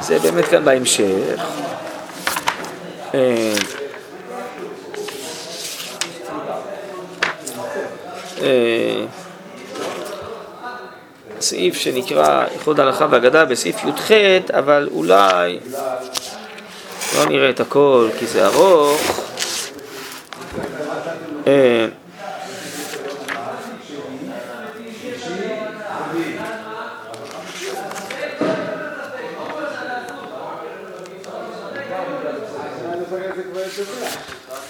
זה 0.00 0.18
באמת 0.18 0.44
כאן 0.44 0.64
בהמשך. 0.64 1.40
אה, 3.14 3.54
אה, 8.42 8.85
סעיף 11.46 11.74
שנקרא 11.74 12.44
איחוד 12.54 12.80
הלכה 12.80 13.06
והגדה 13.10 13.44
בסעיף 13.44 13.84
י"ח, 13.84 14.10
אבל 14.58 14.88
אולי 14.92 15.58
לא 17.16 17.26
נראה 17.28 17.50
את 17.50 17.60
הכל 17.60 18.08
כי 18.18 18.26
זה 18.26 18.46
ארוך. 18.46 19.20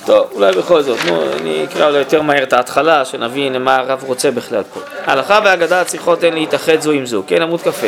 טוב, 0.07 0.27
אולי 0.35 0.53
בכל 0.53 0.83
זאת, 0.83 0.99
נו, 1.07 1.23
אני 1.33 1.65
אקרא 1.65 1.87
אולי 1.87 1.99
יותר 1.99 2.23
מהר 2.23 2.43
את 2.43 2.53
ההתחלה, 2.53 3.05
שנבין 3.05 3.63
מה 3.63 3.77
הרב 3.77 4.05
רוצה 4.07 4.31
בכלל 4.31 4.63
פה. 4.75 4.81
ההלכה 5.05 5.41
והאגדה 5.45 5.85
צריכות 5.85 6.23
הן 6.23 6.35
להתאחד 6.35 6.81
זו 6.81 6.91
עם 6.91 7.07
זו, 7.07 7.23
כן, 7.27 7.43
עמוד 7.43 7.61
כ"ה. 7.61 7.87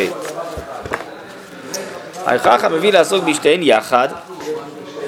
ההכרח 2.26 2.64
המביא 2.64 2.92
לעסוק 2.92 3.24
בשתיהן 3.24 3.62
יחד, 3.62 4.08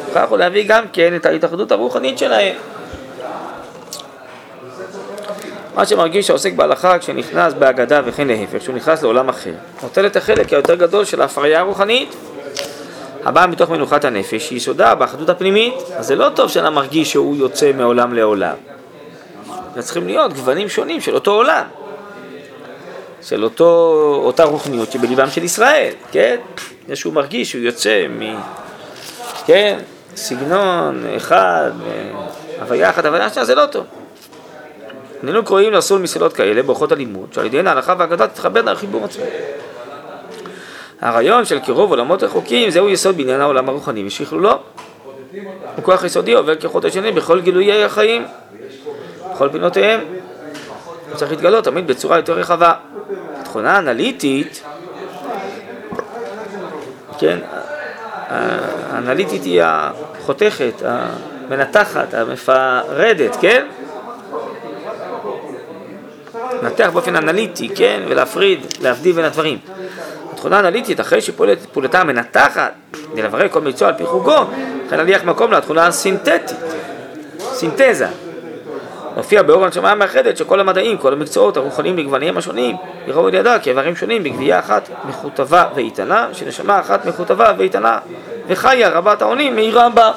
ההכרח 0.06 0.30
הוא 0.30 0.38
להביא 0.38 0.64
גם 0.68 0.84
כן 0.92 1.16
את 1.16 1.26
ההתאחדות 1.26 1.72
הרוחנית 1.72 2.18
שלהן. 2.18 2.54
מה 5.74 5.86
שמרגיש 5.86 6.30
העוסק 6.30 6.52
בהלכה 6.52 6.98
כשנכנס 6.98 7.54
בהגדה 7.54 8.00
וכן 8.04 8.28
להפך, 8.28 8.58
כשהוא 8.58 8.74
נכנס 8.74 9.02
לעולם 9.02 9.28
אחר, 9.28 9.52
נוטל 9.82 10.06
את 10.06 10.16
החלק 10.16 10.52
היותר 10.52 10.74
גדול 10.74 11.04
של 11.04 11.22
ההפריה 11.22 11.60
הרוחנית 11.60 12.14
הבאה 13.24 13.46
מתוך 13.46 13.70
מנוחת 13.70 14.04
הנפש, 14.04 14.52
יסודה 14.52 14.94
באחדות 14.94 15.28
הפנימית, 15.28 15.74
אז 15.96 16.06
זה 16.06 16.16
לא 16.16 16.28
טוב 16.28 16.50
שאדם 16.50 16.74
מרגיש 16.74 17.12
שהוא 17.12 17.36
יוצא 17.36 17.72
מעולם 17.72 18.14
לעולם. 18.14 18.54
צריכים 19.78 20.06
להיות 20.06 20.32
גוונים 20.32 20.68
שונים 20.68 21.00
של 21.00 21.14
אותו 21.14 21.30
עולם, 21.30 21.64
של 23.22 23.44
אותו, 23.44 24.20
אותה 24.24 24.44
רוחניות 24.44 24.92
שבליבם 24.92 25.30
של 25.30 25.44
ישראל, 25.44 25.92
כן? 26.12 26.36
זה 26.88 26.96
שהוא 26.96 27.12
מרגיש 27.12 27.50
שהוא 27.50 27.62
יוצא 27.62 28.06
מ... 28.08 28.36
כן? 29.46 29.78
סגנון 30.16 31.04
אחד, 31.16 31.70
הוויה 32.60 32.90
אחת, 32.90 33.04
הוויה 33.04 33.30
שנייה, 33.30 33.44
זה 33.44 33.54
לא 33.54 33.66
טוב. 33.66 33.84
איננו 35.22 35.44
קרואים 35.44 35.72
לעשו 35.72 35.98
מסילות 35.98 36.32
כאלה 36.32 36.62
באורחות 36.62 36.92
הלימוד, 36.92 37.32
שעל 37.32 37.46
ידיהן 37.46 37.66
ההלכה 37.66 37.94
והאגדה 37.98 38.26
תתחברנה 38.26 38.72
לחיבור 38.72 39.04
עצמו. 39.04 39.24
הרעיון 41.00 41.44
של 41.44 41.58
קירוב 41.58 41.90
עולמות 41.90 42.22
רחוקים 42.22 42.70
זהו 42.70 42.88
יסוד 42.88 43.16
בעניין 43.16 43.40
העולם 43.40 43.68
הרוחני 43.68 44.06
ושכלולו. 44.06 44.50
הוא 45.76 45.84
כוח 45.84 46.04
יסודי 46.04 46.32
עובר 46.32 46.54
כחוט 46.54 46.84
השני 46.84 47.12
בכל 47.12 47.40
גילויי 47.40 47.84
החיים, 47.84 48.24
בכל 49.34 49.48
פינותיהם. 49.52 50.00
הוא 51.08 51.16
צריך 51.16 51.30
להתגלות 51.30 51.64
תמיד 51.64 51.86
בצורה 51.86 52.16
יותר 52.16 52.32
רחבה. 52.32 52.72
התכונה 53.40 53.76
האנליטית, 53.76 54.62
כן, 57.18 57.38
האנליטית 58.90 59.44
היא 59.44 59.62
החותכת, 59.64 60.82
המנתחת, 60.84 62.14
המפרדת, 62.14 63.36
כן? 63.40 63.66
לנתח 66.62 66.90
באופן 66.92 67.16
אנליטי, 67.16 67.68
כן? 67.68 68.02
ולהפריד, 68.08 68.60
להבדיל 68.80 69.12
בין 69.12 69.24
הדברים. 69.24 69.58
התכונה 70.40 70.56
האנליטית, 70.56 71.00
אחרי 71.00 71.20
שפועלת 71.20 71.58
פעולתה 71.72 72.00
המנתחת, 72.00 72.72
כדי 73.12 73.22
לברר 73.22 73.48
כל 73.48 73.60
מקצוע 73.60 73.88
על 73.88 73.94
פי 73.94 74.06
חוגו, 74.06 74.36
לכן 74.86 75.00
נניח 75.00 75.24
מקום 75.24 75.52
לתכונה 75.52 75.86
הסינתטית, 75.86 76.56
סינתזה. 77.38 78.06
מופיע 79.16 79.42
באור 79.42 79.64
הנשמה 79.64 79.90
המאחדת 79.90 80.36
שכל 80.36 80.60
המדעים, 80.60 80.98
כל 80.98 81.12
המקצועות 81.12 81.56
הרוחניים 81.56 81.98
לגווניהם 81.98 82.38
השונים, 82.38 82.76
יראו 83.06 83.26
על 83.26 83.34
ידה 83.34 83.58
כאיברים 83.58 83.96
שונים 83.96 84.22
בגבייה 84.22 84.58
אחת 84.58 84.88
מכותבה 85.04 85.64
ואיתנה, 85.74 86.28
שנשמה 86.32 86.80
אחת 86.80 87.04
מכותבה 87.04 87.52
ואיתנה, 87.58 87.98
וחיה 88.46 88.88
רבת 88.88 89.22
העונים 89.22 89.56
מאירה 89.56 89.88
בה. 89.88 90.12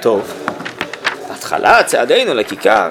טוב, 0.00 0.32
בהתחלה 1.28 1.82
צעדינו 1.82 2.34
לכיכר, 2.34 2.88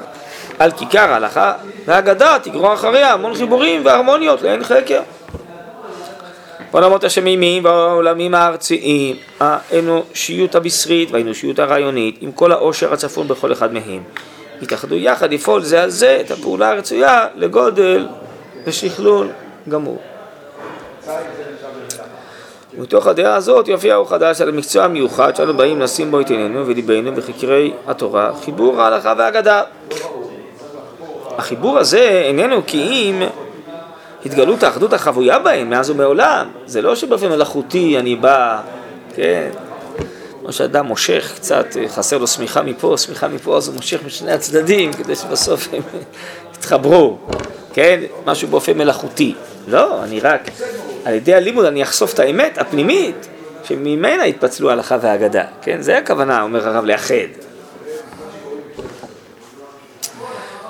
על 0.59 0.71
כיכר 0.71 1.11
ההלכה 1.11 1.53
והאגדה 1.85 2.37
תגרור 2.43 2.73
אחריה 2.73 3.13
המון 3.13 3.35
חיבורים 3.35 3.85
והרמוניות 3.85 4.41
לאין 4.41 4.63
חקר. 4.63 5.01
בעולמות 6.71 7.03
השמימיים 7.03 7.65
והעולמים 7.65 8.35
הארציים, 8.35 9.15
האנושיות 9.39 10.55
הבשרית 10.55 11.11
והאנושיות 11.11 11.59
הרעיונית, 11.59 12.17
עם 12.21 12.31
כל 12.31 12.51
העושר 12.51 12.93
הצפון 12.93 13.27
בכל 13.27 13.51
אחד 13.51 13.73
מהם, 13.73 14.03
יתאחדו 14.61 14.95
יחד 14.95 15.33
לפעול 15.33 15.63
זה 15.63 15.83
על 15.83 15.89
זה 15.89 16.17
את 16.25 16.31
הפעולה 16.31 16.69
הרצויה 16.69 17.27
לגודל 17.35 18.07
ושכלול 18.65 19.27
גמור. 19.69 20.01
מתוך 22.77 23.07
הדעה 23.07 23.35
הזאת 23.35 23.67
יופיע 23.67 23.95
אור 23.95 24.09
חדש 24.09 24.41
על 24.41 24.49
המקצוע 24.49 24.83
המיוחד 24.83 25.35
שאנו 25.35 25.53
באים 25.53 25.81
לשים 25.81 26.11
בו 26.11 26.21
את 26.21 26.29
עינינו 26.29 26.67
וליבנו 26.67 27.15
בחקרי 27.15 27.73
התורה, 27.87 28.31
חיבור 28.45 28.81
ההלכה 28.81 29.13
והאגדה. 29.17 29.61
החיבור 31.37 31.77
הזה 31.79 32.21
איננו 32.25 32.61
כי 32.67 32.81
אם 32.81 33.23
התגלות 34.25 34.63
האחדות 34.63 34.93
החבויה 34.93 35.39
בהם 35.39 35.69
מאז 35.69 35.89
ומעולם. 35.89 36.47
זה 36.65 36.81
לא 36.81 36.95
שבאופן 36.95 37.29
מלאכותי 37.29 37.99
אני 37.99 38.15
בא, 38.15 38.61
כן, 39.15 39.49
כמו 40.41 40.51
שאדם 40.51 40.85
מושך 40.85 41.31
קצת, 41.35 41.65
חסר 41.87 42.17
לו 42.17 42.27
שמיכה 42.27 42.61
מפה, 42.61 42.95
שמיכה 42.97 43.27
מפה, 43.27 43.57
אז 43.57 43.67
הוא 43.67 43.75
מושך 43.75 43.99
משני 44.05 44.31
הצדדים 44.31 44.93
כדי 44.93 45.15
שבסוף 45.15 45.67
הם 45.73 45.81
יתחברו, 46.57 47.17
כן, 47.73 47.99
משהו 48.25 48.47
באופן 48.47 48.77
מלאכותי. 48.77 49.35
לא, 49.67 50.03
אני 50.03 50.19
רק, 50.19 50.49
על 51.05 51.13
ידי 51.13 51.33
הלימוד 51.33 51.65
אני 51.65 51.83
אחשוף 51.83 52.13
את 52.13 52.19
האמת 52.19 52.57
הפנימית, 52.57 53.27
שממנה 53.63 54.27
יתפצלו 54.27 54.69
ההלכה 54.69 54.97
והאגדה, 55.01 55.43
כן, 55.61 55.81
זה 55.81 55.97
הכוונה, 55.97 56.41
אומר 56.41 56.67
הרב, 56.67 56.85
לאחד. 56.85 57.52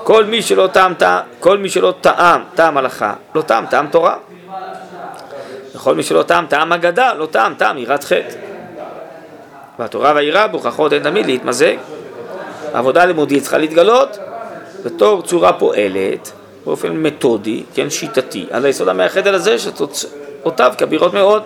כל 0.03 0.25
מי 0.25 0.41
שלא 0.41 0.67
טעם, 0.67 0.93
כל 1.39 1.57
מי 1.57 1.69
שלא 1.69 1.93
טעם 2.01 2.41
טעם 2.55 2.77
הלכה, 2.77 3.13
לא 3.35 3.41
טעם 3.41 3.65
טעם 3.65 3.87
תורה. 3.87 4.15
וכל 5.75 5.95
מי 5.95 6.03
שלא 6.03 6.23
טעם 6.23 6.45
טעם 6.45 6.73
אגדה, 6.73 7.13
לא 7.13 7.25
טעם 7.25 7.53
טעם 7.53 7.77
יראת 7.77 8.03
חטא. 8.03 8.35
והתורה 9.79 10.13
והיראה 10.15 10.47
מוכרחות 10.47 10.93
הן 10.93 11.03
תמיד 11.03 11.25
להתמזג. 11.25 11.75
העבודה 12.73 13.01
הלימודית 13.01 13.41
צריכה 13.41 13.57
להתגלות 13.57 14.17
בתור 14.85 15.21
צורה 15.21 15.53
פועלת, 15.53 16.31
באופן 16.65 16.91
מתודי, 16.91 17.63
כן, 17.73 17.89
שיטתי, 17.89 18.45
על 18.51 18.65
היסוד 18.65 18.87
המאחד 18.87 19.27
הזה 19.27 19.59
שתוצאותיו 19.59 20.73
כבירות 20.77 21.13
מאוד. 21.13 21.43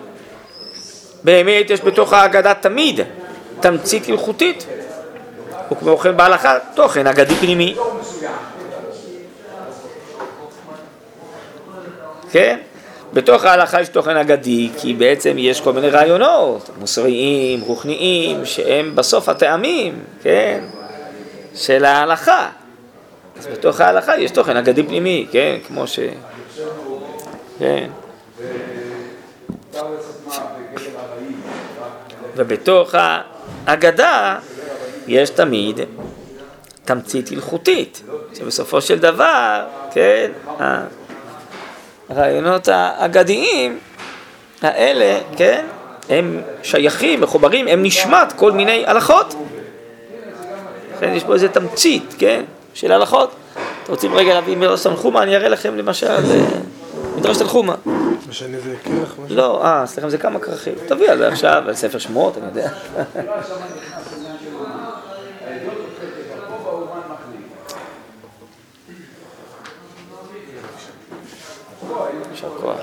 באמת 1.23 1.69
יש 1.69 1.81
בתוך 1.81 2.13
ההגדה 2.13 2.53
תמיד 2.53 2.99
תמצית 3.59 4.09
הלכותית, 4.09 4.65
וכמו 5.71 5.97
כן 5.97 6.17
בהלכה 6.17 6.57
תוכן 6.75 7.07
אגדי 7.07 7.35
פנימי. 7.35 7.75
כן? 12.31 12.59
בתוך 13.13 13.43
ההלכה 13.43 13.81
יש 13.81 13.89
תוכן 13.89 14.17
אגדי, 14.17 14.69
כי 14.77 14.93
בעצם 14.93 15.35
יש 15.37 15.61
כל 15.61 15.73
מיני 15.73 15.89
רעיונות, 15.89 16.69
מוסריים, 16.79 17.61
רוחניים, 17.61 18.45
שהם 18.45 18.95
בסוף 18.95 19.29
הטעמים, 19.29 19.99
כן? 20.21 20.63
של 21.55 21.85
ההלכה. 21.85 22.49
אז 23.39 23.47
בתוך 23.47 23.81
ההלכה 23.81 24.17
יש 24.17 24.31
תוכן 24.31 24.57
אגדי 24.57 24.83
פנימי, 24.83 25.27
כן? 25.31 25.57
כמו 25.67 25.87
ש... 25.87 25.99
כן. 27.59 27.89
ובתוך 32.35 32.95
ההגדה 33.67 34.39
יש 35.07 35.29
תמיד 35.29 35.79
תמצית 36.85 37.31
הלכותית, 37.31 38.01
שבסופו 38.33 38.81
של 38.81 38.99
דבר, 38.99 39.63
כן, 39.91 40.31
הרעיונות 42.09 42.67
האגדיים 42.67 43.79
האלה, 44.61 45.19
כן, 45.37 45.65
הם 46.09 46.41
שייכים, 46.63 47.21
מחוברים, 47.21 47.67
הם 47.67 47.83
נשמט 47.83 48.33
כל 48.35 48.51
מיני 48.51 48.83
הלכות. 48.85 49.35
לכן 50.97 51.13
יש 51.13 51.23
פה 51.23 51.33
איזה 51.33 51.49
תמצית, 51.49 52.15
כן, 52.17 52.43
של 52.73 52.91
הלכות. 52.91 53.31
אתם 53.83 53.91
רוצים 53.91 54.13
רגע 54.13 54.33
להביא 54.33 54.57
מדרש 54.57 54.83
תנחומה, 54.83 55.23
אני 55.23 55.35
אראה 55.35 55.49
לכם 55.49 55.77
למשל 55.77 56.07
אה, 56.07 56.45
מדרש 57.17 57.37
תנחומה. 57.37 57.75
משנה 58.29 58.57
זה 58.59 58.75
כרך? 58.83 59.15
לא, 59.29 59.65
אה, 59.65 59.83
סליחה, 59.85 60.09
זה 60.09 60.17
כמה 60.17 60.39
כרכים. 60.39 60.73
תביא 60.87 61.11
על 61.11 61.17
זה 61.17 61.27
עכשיו, 61.27 61.63
על 61.67 61.75
ספר 61.75 61.97
שמות, 61.97 62.37
אני 62.37 62.45
יודע. 62.45 62.69
יישר 72.31 72.49
כוח. 72.61 72.79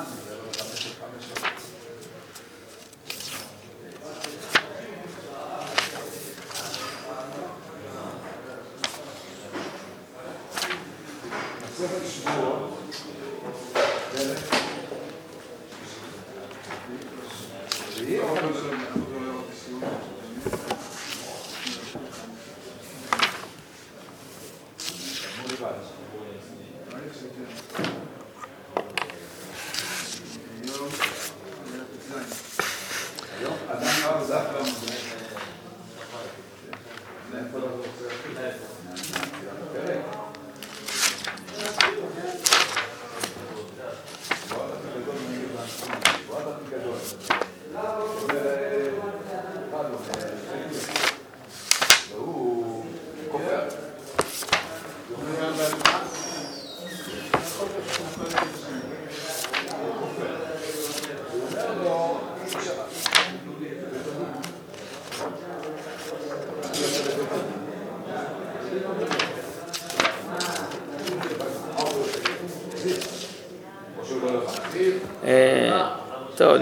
on. 0.00 0.39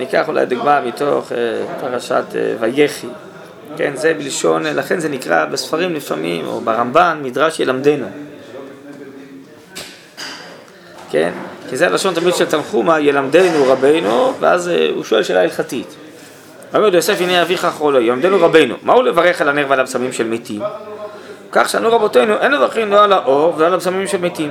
ניקח 0.09 0.29
אולי 0.29 0.47
דוגמה 0.47 0.81
מתוך 0.81 1.33
אה, 1.33 1.37
פרשת 1.81 2.25
אה, 2.35 2.55
ויחי. 2.61 3.07
כן, 3.77 3.97
זה 3.97 4.15
בלשון, 4.15 4.63
לכן 4.63 5.01
זה 5.01 5.09
נקרא 5.09 5.45
בספרים 5.45 5.95
לפעמים, 5.95 6.47
או 6.47 6.61
ברמב"ן, 6.61 7.21
מדרש 7.23 7.61
ילמדנו. 7.61 8.07
כן? 11.11 11.33
כי 11.71 11.77
זה 11.77 11.87
הלשון 11.87 12.15
תמיד 12.15 12.35
של 12.35 12.45
תנחומה, 12.45 13.01
ילמדנו 13.01 13.65
רבנו, 13.67 14.33
ואז 14.41 14.71
הוא 14.95 15.05
שואל 15.05 15.23
שאלה 15.23 15.43
הלכתית. 15.43 15.95
אומר 16.75 16.95
יוסף 16.95 17.21
הנה 17.21 17.43
אביך 17.43 17.65
אחרולו, 17.65 18.01
ילמדנו 18.01 18.37
רבנו, 18.41 18.75
מהו 18.83 19.03
לברך 19.03 19.41
על 19.41 19.49
הנר 19.49 19.67
ועל 19.69 19.81
הבשמים 19.81 20.13
של 20.13 20.27
מתים? 20.27 20.63
כך 21.53 21.69
שאנו 21.69 21.93
רבותינו 21.93 22.35
אין 22.41 22.55
מברכים 22.55 22.91
לא 22.91 23.05
על 23.05 23.13
האור 23.13 23.55
ולא 23.57 23.67
על 23.67 23.75
הבשמים 23.75 24.07
של 24.07 24.19
מתים. 24.19 24.51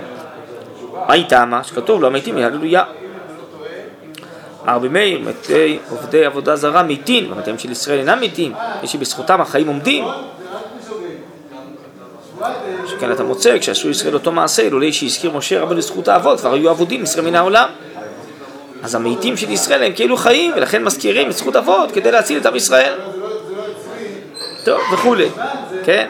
מה 1.07 1.13
איתמה? 1.13 1.63
שכתוב 1.63 2.01
לו 2.01 2.07
המתים 2.07 2.37
יהללויה. 2.37 2.83
רבי 4.75 4.87
מאיר, 4.87 5.19
מתי 5.19 5.79
עובדי 5.89 6.25
עבודה 6.25 6.55
זרה 6.55 6.83
מתים, 6.83 7.31
והמתים 7.31 7.59
של 7.59 7.71
ישראל 7.71 7.99
אינם 7.99 8.21
מתים, 8.21 8.53
יש 8.83 8.91
שבזכותם 8.91 9.41
החיים 9.41 9.67
עומדים. 9.67 10.05
שכן 12.87 13.11
אתה 13.11 13.23
מוצא, 13.23 13.59
כשעשו 13.59 13.89
ישראל 13.89 14.13
אותו 14.13 14.31
מעשה, 14.31 14.61
אילולי 14.61 14.93
שהזכיר 14.93 15.31
משה 15.31 15.61
רבנו 15.61 15.77
לזכות 15.77 16.07
האבות, 16.07 16.39
כבר 16.39 16.53
היו 16.53 16.71
אבודים 16.71 17.03
ישראל 17.03 17.25
מן 17.25 17.35
העולם. 17.35 17.69
אז 18.83 18.95
המתים 18.95 19.37
של 19.37 19.49
ישראל 19.51 19.83
הם 19.83 19.93
כאילו 19.93 20.17
חיים, 20.17 20.51
ולכן 20.55 20.83
מזכירים 20.83 21.29
את 21.29 21.33
זכות 21.33 21.55
אבות 21.55 21.91
כדי 21.91 22.11
להציל 22.11 22.37
את 22.37 22.45
עם 22.45 22.55
ישראל. 22.55 22.93
טוב, 24.63 24.79
וכולי, 24.93 25.29
כן? 25.83 26.07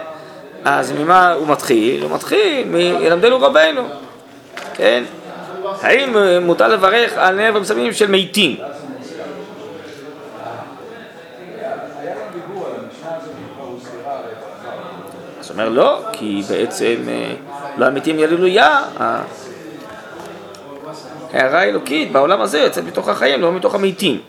אז 0.66 0.92
ממה 0.92 1.34
הוא 1.34 1.48
מתחיל? 1.48 2.04
הוא 2.04 2.12
מתחיל 2.12 2.68
מ"ילמדנו 2.68 3.42
רבנו", 3.42 3.82
כן? 4.74 5.04
האם 5.82 6.18
מותר 6.42 6.68
לברך 6.68 7.14
על 7.16 7.36
נר 7.36 7.52
ובשמים 7.56 7.94
של 7.94 8.12
מתים? 8.12 8.56
אז 15.40 15.52
אומר 15.52 15.70
לא, 15.70 16.00
כי 16.14 16.42
בעצם 16.50 16.96
לא 17.78 17.86
המתים 17.86 18.20
יללויה, 18.20 18.82
ההערה 21.34 21.60
האלוקית 21.60 22.12
בעולם 22.12 22.42
הזה 22.42 22.60
יוצאת 22.60 22.84
מתוך 22.84 23.08
החיים, 23.10 23.42
לא 23.42 23.52
מתוך 23.52 23.76
המתים. 23.76 24.22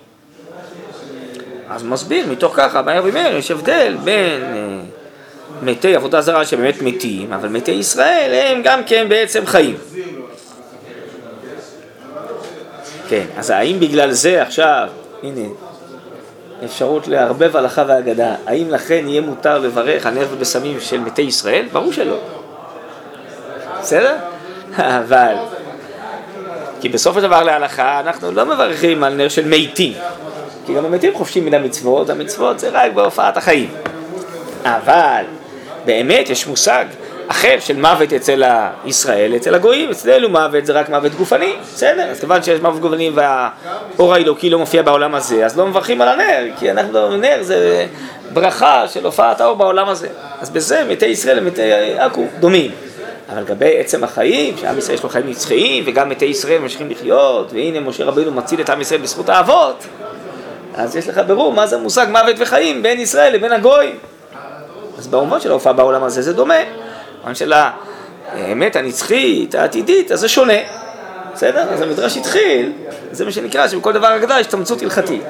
אז 1.70 1.84
מסביר, 1.84 2.26
מתוך 2.30 2.56
ככה, 2.56 2.82
מאיר 2.82 3.02
ומאיר, 3.04 3.36
יש 3.36 3.50
הבדל 3.50 3.96
בין 4.04 4.40
מתי 5.62 5.96
עבודה 5.96 6.20
זרה 6.20 6.44
שבאמת 6.44 6.82
מתים, 6.82 7.32
אבל 7.32 7.48
מתי 7.48 7.70
ישראל 7.70 8.30
הם 8.34 8.62
גם 8.64 8.80
כן 8.86 9.08
בעצם 9.08 9.46
חיים. 9.46 9.76
כן, 13.08 13.24
אז 13.36 13.50
האם 13.50 13.80
בגלל 13.80 14.10
זה 14.10 14.42
עכשיו, 14.42 14.88
הנה, 15.22 15.48
אפשרות 16.64 17.08
לערבב 17.08 17.56
הלכה 17.56 17.84
והגדה, 17.86 18.34
האם 18.46 18.70
לכן 18.70 19.04
יהיה 19.08 19.20
מותר 19.20 19.58
לברך 19.58 20.06
על 20.06 20.14
נר 20.14 20.26
ובשמים 20.32 20.80
של 20.80 21.00
מתי 21.00 21.22
ישראל? 21.22 21.66
ברור 21.72 21.92
שלא. 21.92 22.16
בסדר? 23.80 24.16
אבל, 24.98 25.34
כי 26.80 26.88
בסופו 26.88 27.20
של 27.20 27.26
דבר 27.26 27.42
להלכה 27.42 28.00
אנחנו 28.00 28.32
לא 28.32 28.44
מברכים 28.44 29.04
על 29.04 29.14
נר 29.14 29.28
של 29.28 29.48
מתים, 29.48 29.92
כי 30.66 30.74
גם 30.74 30.84
המתים 30.84 31.14
חופשים 31.14 31.44
מן 31.44 31.54
המצוות, 31.54 32.10
המצוות 32.10 32.58
זה 32.58 32.68
רק 32.72 32.92
בהופעת 32.92 33.36
החיים. 33.36 33.70
אבל 34.64 35.24
באמת 35.84 36.30
יש 36.30 36.46
מושג 36.46 36.84
אחר 37.28 37.56
של 37.60 37.76
מוות 37.76 38.12
אצל 38.12 38.42
הישראל, 38.84 39.36
אצל 39.36 39.54
הגויים, 39.54 39.90
אצלנו 39.90 40.28
מוות 40.28 40.66
זה 40.66 40.72
רק 40.72 40.88
מוות 40.88 41.14
גופני, 41.14 41.52
בסדר, 41.62 42.02
אז 42.10 42.20
כיוון 42.20 42.42
שיש 42.42 42.60
מוות 42.60 42.80
גופני 42.80 43.10
והאור 43.14 44.14
האלוקי 44.14 44.50
לא 44.50 44.58
מופיע 44.58 44.82
בעולם 44.82 45.14
הזה, 45.14 45.46
אז 45.46 45.58
לא 45.58 45.66
מברכים 45.66 46.00
על 46.00 46.08
הנר, 46.08 46.44
כי 46.58 46.70
אנחנו, 46.70 47.16
נר 47.16 47.38
זה 47.40 47.86
ברכה 48.32 48.88
של 48.88 49.04
הופעת 49.04 49.40
האור 49.40 49.56
בעולם 49.56 49.88
הזה. 49.88 50.08
אז 50.40 50.50
בזה 50.50 50.84
מתי 50.88 51.06
ישראל 51.06 51.38
ומתי 51.38 51.72
עכו 51.98 52.24
דומים. 52.40 52.70
אבל 53.32 53.40
לגבי 53.40 53.80
עצם 53.80 54.04
החיים, 54.04 54.56
שעם 54.56 54.78
ישראל 54.78 54.94
יש 54.94 55.02
לו 55.02 55.08
חיים 55.08 55.30
נצחיים, 55.30 55.84
וגם 55.86 56.08
מתי 56.08 56.24
ישראל 56.24 56.58
ממשיכים 56.58 56.90
לחיות, 56.90 57.52
והנה 57.52 57.80
משה 57.80 58.04
רבינו 58.04 58.32
מציל 58.32 58.60
את 58.60 58.70
עם 58.70 58.80
ישראל 58.80 59.00
בזכות 59.00 59.28
האבות, 59.28 59.84
אז 60.74 60.96
יש 60.96 61.08
לך 61.08 61.20
ברור 61.26 61.52
מה 61.52 61.66
זה 61.66 61.78
מושג 61.78 62.06
מוות 62.10 62.36
וחיים 62.38 62.82
בין 62.82 63.00
ישראל 63.00 63.34
לבין 63.34 63.52
הגוי. 63.52 63.92
אז 64.98 65.06
במובן 65.06 65.40
של 65.40 65.50
ההופעה 65.50 65.72
בעולם 65.72 66.04
הזה 66.04 66.22
זה 66.22 66.32
דומה. 66.32 66.87
במובן 67.28 67.34
של 67.34 67.52
האמת 68.32 68.76
הנצחית, 68.76 69.54
העתידית, 69.54 70.12
אז 70.12 70.20
זה 70.20 70.28
שונה. 70.28 70.58
בסדר? 71.34 71.60
אז 71.60 71.80
המדרש 71.80 72.16
התחיל, 72.16 72.72
זה 73.12 73.24
מה 73.24 73.32
שנקרא 73.32 73.68
שבכל 73.68 73.92
דבר 73.92 74.06
הגדה 74.06 74.40
יש 74.40 74.46
תמצות 74.46 74.82
הלכתית. 74.82 75.22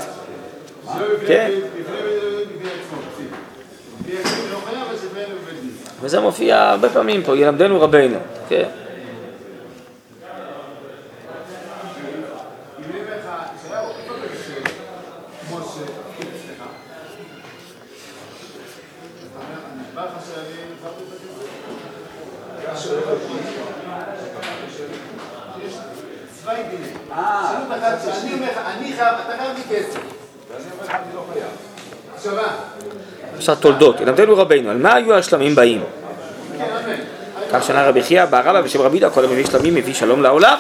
כן? 1.26 1.50
וזה 6.00 6.20
מופיע 6.20 6.68
הרבה 6.70 6.88
פעמים 6.88 7.22
פה, 7.22 7.36
ילמדנו 7.36 7.80
רבנו, 7.80 8.18
כן? 8.48 8.68
עכשיו 33.36 33.56
תולדות, 33.56 34.00
ילמדנו 34.00 34.36
רבינו, 34.36 34.70
על 34.70 34.76
מה 34.76 34.94
היו 34.94 35.14
השלמים 35.14 35.54
באים? 35.54 35.84
כך 37.52 37.62
שנה 37.62 37.88
רבי 37.88 38.02
חייא, 38.02 38.24
בא 38.24 38.40
רבא 38.40 38.60
בשם 38.60 38.80
רבי 38.80 38.96
יהודה, 38.96 39.14
כל 39.14 39.24
המביא 39.24 39.46
שלמים 39.46 39.74
מביא 39.74 39.94
שלום 39.94 40.22
לעולם. 40.22 40.58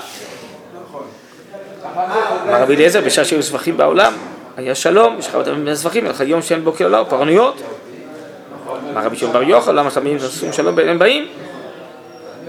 אמר 2.46 2.62
רבי 2.62 2.74
אליעזר, 2.74 3.00
בשעה 3.00 3.24
שהיו 3.24 3.42
סבכים 3.42 3.76
בעולם, 3.76 4.12
היה 4.56 4.74
שלום, 4.74 5.16
יש 5.18 5.26
לך 5.26 5.34
אותם 5.34 5.74
סבכים, 5.74 6.06
אלא 6.06 6.14
יום 6.24 6.42
שאין 6.42 6.64
בו 6.64 6.72
קללה 6.72 7.02
ופרנויות. 7.02 7.62
אמר 8.92 9.04
רבי 9.04 9.16
שמעון 9.16 9.32
בר 9.32 9.42
יוחנן, 9.42 9.74
למה 9.74 9.90
שלמים 9.90 10.16
עושים 10.22 10.52
שלום 10.52 10.76
בין 10.76 10.98
באים? 10.98 11.28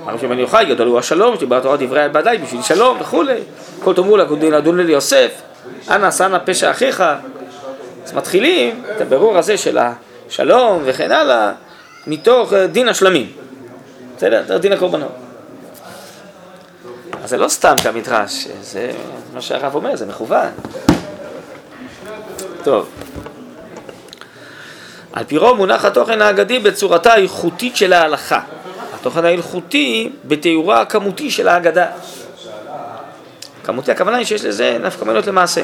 רבי 0.08 0.18
שמעון 0.20 0.40
יוחאי, 0.40 0.66
גדול 0.66 0.88
הוא 0.88 1.00
השלום, 1.00 1.36
שדיבר 1.36 1.60
תורה 1.60 1.78
דברי 1.78 2.10
בעדיי 2.12 2.38
בשביל 2.38 2.62
שלום 2.62 2.98
וכולי. 3.02 3.40
כל 3.84 3.94
תאמרו 3.94 4.18
לדון 4.18 4.80
ליוסף, 4.80 5.32
אנא 5.90 6.12
שנא 6.12 6.38
פשע 6.46 6.72
אחיך. 6.72 7.04
אז 8.06 8.14
מתחילים 8.14 8.84
את 8.96 9.02
הבירור 9.02 9.38
הזה 9.38 9.58
של 9.58 9.78
השלום 9.78 10.82
וכן 10.86 11.12
הלאה, 11.12 11.52
מתוך 12.08 12.54
דין 12.54 12.90
השלמים. 12.90 13.32
בסדר? 14.18 14.58
דין 14.58 14.74
הקורבנות. 14.74 15.12
אז 17.24 17.30
זה 17.30 17.38
לא 17.38 17.48
סתם 17.48 17.76
כמדרש, 17.84 18.48
זה 18.62 18.92
מה 19.34 19.42
שהרב 19.42 19.76
אומר, 19.76 19.96
זה 19.96 20.06
מכוון. 20.06 20.50
טוב. 22.64 22.90
על 25.14 25.24
פי 25.24 25.38
רוב 25.38 25.58
מונח 25.58 25.86
התוכן 25.86 26.22
האגדי 26.22 26.60
בצורתה 26.60 27.14
האיכותית 27.14 27.76
של 27.76 27.94
ההלכה. 27.94 28.40
התוכן 29.00 29.26
האלחוטי 29.26 30.10
בתיאורה 30.26 30.82
הכמותי 30.82 31.32
של 31.32 31.48
ההגדה. 31.48 31.88
כמותי 33.64 33.92
הכוונה 33.92 34.18
היא 34.18 34.26
שיש 34.26 34.46
לזה 34.46 34.78
נפקא 34.82 35.06
מינות 35.06 35.28
למעשה. 35.28 35.62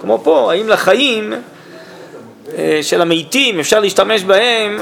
כמו 0.00 0.18
פה, 0.24 0.52
האם 0.52 0.68
לחיים 0.68 1.32
אה, 2.54 2.78
של 2.82 3.02
המתים 3.02 3.60
אפשר 3.60 3.80
להשתמש 3.80 4.22
בהם 4.22 4.80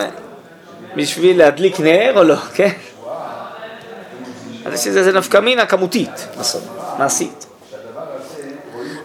בשביל 0.96 1.38
להדליק 1.38 1.80
נר 1.80 2.12
או 2.16 2.24
לא, 2.24 2.36
כן? 2.56 2.70
אז 4.66 4.86
יש 4.86 4.86
לזה 4.86 5.12
נפקא 5.12 5.38
מינה 5.38 5.66
כמותית, 5.66 6.26
מעשית. 6.98 7.46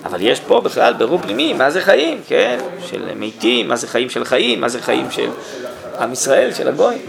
אבל 0.05 0.21
יש 0.21 0.39
פה 0.39 0.61
בכלל 0.61 0.93
ברור 0.93 1.21
פנימי, 1.21 1.53
מה 1.53 1.71
זה 1.71 1.81
חיים, 1.81 2.21
כן? 2.27 2.57
של 2.89 3.09
מתים, 3.15 3.67
מה 3.67 3.75
זה 3.75 3.87
חיים 3.87 4.09
של 4.09 4.25
חיים, 4.25 4.61
מה 4.61 4.69
זה 4.69 4.81
חיים 4.81 5.11
של 5.11 5.29
עם 5.99 6.11
ישראל, 6.13 6.53
של 6.53 6.67
הגויים. 6.67 7.01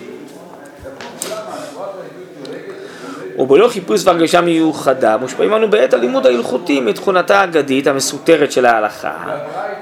ובלא 3.38 3.68
חיפוש 3.68 4.04
והרגשה 4.04 4.40
מיוחדה, 4.40 5.16
מושפעים 5.16 5.54
אנו 5.54 5.70
בעת 5.70 5.94
הלימוד 5.94 6.26
ההלכותי 6.26 6.80
מתכונתה 6.80 7.40
האגדית 7.40 7.86
המסותרת 7.86 8.52
של 8.52 8.66
ההלכה, 8.66 9.12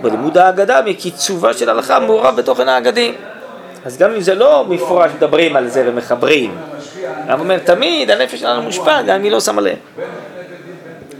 בלימוד 0.02 0.38
האגדה 0.38 0.80
מקיצובה 0.86 1.54
של 1.54 1.68
ההלכה 1.68 2.00
מעורב 2.00 2.36
בתוכן 2.36 2.68
האגדי. 2.68 3.12
אז 3.84 3.98
גם 3.98 4.10
אם 4.14 4.20
זה 4.20 4.34
לא 4.34 4.64
מפורש 4.68 5.10
מדברים 5.16 5.56
על 5.56 5.68
זה 5.68 5.84
ומחברים, 5.86 6.56
הרב 7.28 7.40
אומר 7.40 7.58
תמיד 7.58 8.10
הנפש 8.10 8.40
שלנו 8.40 8.62
מושפע, 8.62 9.02
גם 9.02 9.16
אם 9.16 9.22
היא 9.22 9.32
לא 9.32 9.40
שמה 9.40 9.62
לב. 9.62 9.76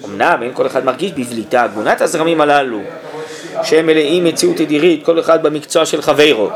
אמנם 0.05 0.39
אין 0.43 0.51
כל 0.55 0.67
אחד 0.67 0.85
מרגיש 0.85 1.13
בבליטה 1.13 1.63
הגונת 1.63 2.01
הזרמים 2.01 2.41
הללו, 2.41 2.81
שהם 3.63 3.87
מלאים 3.87 4.25
מציאות 4.25 4.61
ידירית, 4.61 5.05
כל 5.05 5.21
אחד 5.21 5.43
במקצוע 5.43 5.87
של 5.87 6.03
חברו. 6.03 6.51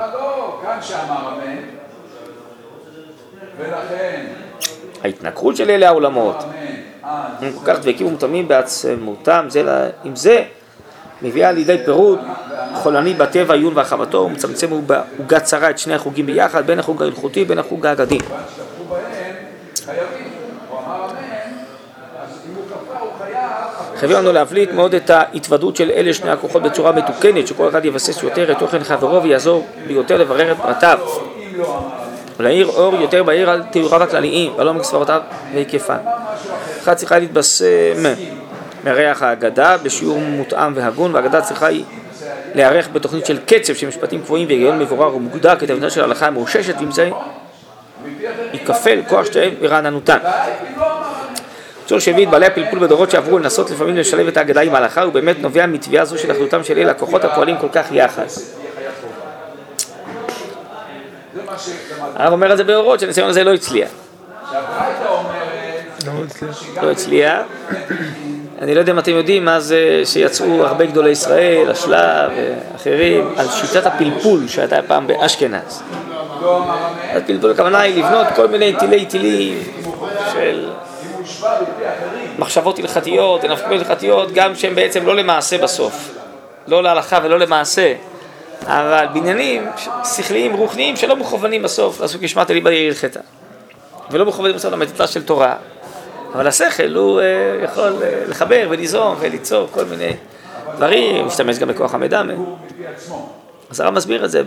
ההתנכרות 5.05 5.57
של 5.57 5.70
אלה 5.70 5.89
העולמות, 5.89 6.37
הם 7.41 7.53
כל 7.53 7.64
כך 7.64 7.78
דבקים 7.78 8.07
ומותאמים 8.07 8.49
בעצמותם 8.49 9.47
זה 9.49 9.89
עם 10.05 10.16
זה, 10.16 10.45
מביאה 11.22 11.53
לידי 11.53 11.76
פירוד 11.85 12.18
חולני 12.74 13.14
בטבע, 13.14 13.55
עיון 13.55 13.76
והרחבתו, 13.76 14.18
ומצמצם 14.18 14.87
בעוגה 14.87 15.41
צרה 15.41 15.70
את 15.70 15.78
שני 15.78 15.95
החוגים 15.95 16.26
ביחד, 16.26 16.66
בין 16.66 16.78
החוג 16.78 17.03
ההלכותי 17.03 17.45
בין 17.45 17.59
החוג 17.59 17.87
האגדי. 17.87 18.18
חייבים 24.03 24.18
לנו 24.18 24.32
להבליט 24.32 24.72
מאוד 24.72 24.94
את 24.94 25.11
ההתוודות 25.11 25.76
של 25.76 25.90
אלה 25.90 26.14
שני 26.14 26.30
הכוחות 26.30 26.62
בצורה 26.62 26.92
מתוקנת, 26.92 27.46
שכל 27.46 27.68
אחד 27.68 27.84
יבסס 27.84 28.22
יותר 28.22 28.53
את 28.53 28.59
תוכן 28.59 28.84
חברו 28.84 29.22
ויעזור 29.22 29.66
ביותר 29.86 30.16
לברר 30.16 30.53
את 30.53 30.57
פרטיו. 30.57 30.98
ולהאיר 32.38 32.66
אור 32.66 32.94
יותר 32.94 33.22
בהיר 33.22 33.50
על 33.50 33.62
תיאוריו 33.62 34.03
הכלליים, 34.03 34.53
ולא 34.57 34.74
מסברותיו 34.74 35.20
והיקפן. 35.55 35.96
אחת 36.82 36.96
צריכה 36.96 37.18
להתבשם 37.18 38.03
מריח 38.84 39.22
ההגדה 39.22 39.76
בשיעור 39.82 40.18
מותאם 40.18 40.72
והגון, 40.76 41.14
וההגדה 41.14 41.40
צריכה 41.40 41.68
להיערך 42.55 42.88
בתוכנית 42.92 43.26
של 43.26 43.38
קצב 43.46 43.74
של 43.74 43.88
משפטים 43.88 44.22
קבועים 44.22 44.46
והיגיון 44.48 44.78
מבורר 44.78 45.16
ומוגדר 45.16 45.57
כתבנה 45.57 45.90
של 45.90 46.05
הלכה 46.05 46.30
מאוששת, 46.30 46.74
ועם 46.78 46.90
זה 46.90 47.11
ייכפל 48.53 49.00
כוח 49.09 49.26
שתיהם 49.26 49.55
ברעננותן. 49.61 50.18
צור 51.87 51.99
שהביא 51.99 52.26
את 52.26 52.30
בעלי 52.30 52.47
הפלפול 52.47 52.78
בדורות 52.78 53.11
שעברו 53.11 53.39
לנסות 53.39 53.70
לפעמים 53.70 53.97
לשלב 53.97 54.28
את 54.28 54.37
ההגדה 54.37 54.61
עם 54.61 54.74
ההלכה, 54.74 55.03
הוא 55.03 55.12
באמת 55.12 55.37
נובע 55.41 55.66
מתביעה 55.66 56.05
זו 56.05 56.18
של 56.18 56.33
אחדותם 56.33 56.64
של 56.64 56.78
אלה 56.78 56.91
הכוחות 56.91 57.24
הפועלים 57.24 57.57
כל 57.57 57.68
כך 57.72 57.87
יחד. 57.93 58.26
הרב 62.14 62.33
אומר 62.33 62.53
את 62.53 62.57
זה 62.57 62.64
באורות, 62.64 63.01
שהניסיון 63.01 63.28
הזה 63.28 63.45
לא 63.45 63.55
הצליח. 63.55 63.89
לא 66.83 66.91
הצליח. 66.91 67.41
אני 68.61 68.74
לא 68.74 68.80
יודע 68.80 68.93
אם 68.93 68.99
אתם 68.99 69.11
יודעים 69.11 69.45
מה 69.45 69.61
זה 69.61 70.03
שיצאו 70.05 70.66
הרבה 70.66 70.87
גדולי 70.87 71.11
ישראל, 71.11 71.70
השלב 71.70 72.30
ואחרים, 72.37 73.35
על 73.37 73.49
שיטת 73.49 73.87
הפלפול 73.87 74.49
שהייתה 74.49 74.83
פעם 74.87 75.07
באשכנז. 75.07 75.83
הפלפול 77.14 77.51
הכוונה 77.51 77.80
היא 77.80 78.05
לבנות 78.05 78.26
כל 78.37 78.49
מיני 78.49 78.76
טילי 78.78 79.07
טילים 79.07 79.62
של 80.33 80.72
מחשבות 82.43 82.78
הלכתיות, 82.78 83.45
נפקות 83.45 83.72
הלכתיות, 83.72 84.32
גם 84.32 84.55
שהן 84.55 84.74
בעצם 84.74 85.07
לא 85.07 85.16
למעשה 85.16 85.59
בסוף. 85.59 86.14
לא 86.66 86.82
להלכה 86.82 87.18
ולא 87.22 87.38
למעשה. 87.38 87.95
אבל 88.66 89.07
בניינים 89.12 89.66
שכליים, 90.16 90.53
רוחניים, 90.53 90.97
שלא 90.97 91.16
מכוונים 91.16 91.62
בסוף 91.62 92.01
לעסוק 92.01 92.22
ישמעת 92.22 92.51
ליבה 92.51 92.70
הלכתה. 92.70 93.20
ולא 94.11 94.26
מכוונים 94.26 94.57
בסוף 94.57 94.72
למדיטה 94.72 95.07
של 95.07 95.22
תורה. 95.22 95.57
אבל 96.34 96.47
השכל 96.47 96.95
הוא 96.95 97.20
אה, 97.20 97.24
יכול 97.64 98.03
אה, 98.03 98.22
לחבר 98.28 98.66
וליזום 98.70 99.16
וליצור 99.20 99.68
כל 99.70 99.84
מיני 99.84 100.12
דברים, 100.76 101.26
משתמש 101.26 101.59
גם 101.59 101.68
בכוח 101.68 101.95
המידע. 101.95 102.22
אז 103.70 103.80
הרב 103.80 103.95
מסביר 103.95 104.24
את 104.24 104.30
זה 104.30 104.43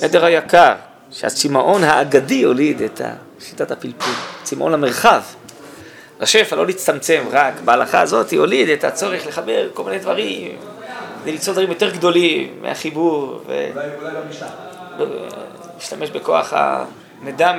בעדר 0.00 0.24
היקר, 0.24 0.72
שהצמאון 1.10 1.84
האגדי 1.84 2.42
הוליד 2.42 2.82
את 2.82 3.00
שיטת 3.40 3.70
הפלפול, 3.70 4.12
צמאון 4.42 4.74
המרחב. 4.74 5.20
לשפע, 6.20 6.56
לא 6.56 6.66
להצטמצם 6.66 7.22
רק 7.30 7.54
בהלכה 7.64 8.00
הזאת, 8.00 8.32
הוליד 8.32 8.68
את 8.68 8.84
הצורך 8.84 9.26
לחבר 9.26 9.68
כל 9.74 9.84
מיני 9.84 9.98
דברים, 9.98 10.56
ליצור 11.26 11.54
דברים 11.54 11.68
יותר 11.68 11.90
גדולים 11.90 12.54
מהחיבור, 12.62 13.40
ולהשתמש 14.96 16.10
בכוח 16.10 16.52
המידע. 16.56 17.52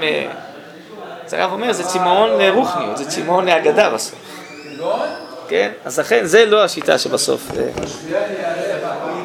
אז 1.26 1.34
הרב 1.34 1.52
אומר, 1.52 1.74
זה 1.74 1.84
צמאון 1.84 2.30
לרוחניות, 2.42 2.98
זה 2.98 3.06
צמאון 3.06 3.46
להגדה 3.46 3.90
בסוף. 3.90 4.16
כן? 5.48 5.72
אז 5.86 6.00
לכן 6.00 6.26
זה 6.26 6.46
לא 6.46 6.64
השיטה 6.64 6.98
שבסוף 6.98 7.52
אה, 7.58 7.70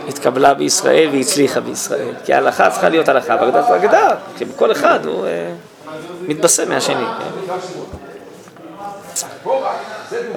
התקבלה 0.08 0.54
בישראל 0.54 1.08
והצליחה 1.12 1.60
בישראל. 1.60 2.14
כי 2.24 2.34
ההלכה 2.34 2.70
צריכה 2.70 2.88
להיות 2.88 3.08
הלכה 3.08 3.36
והגדה 3.40 3.62
זו 3.62 3.76
אגדה, 3.76 4.08
כי 4.38 4.44
כל 4.56 4.72
אחד 4.72 5.06
הוא 5.06 5.26
אה, 5.26 5.52
מתבשם 6.22 6.68
מהשני. 6.68 7.04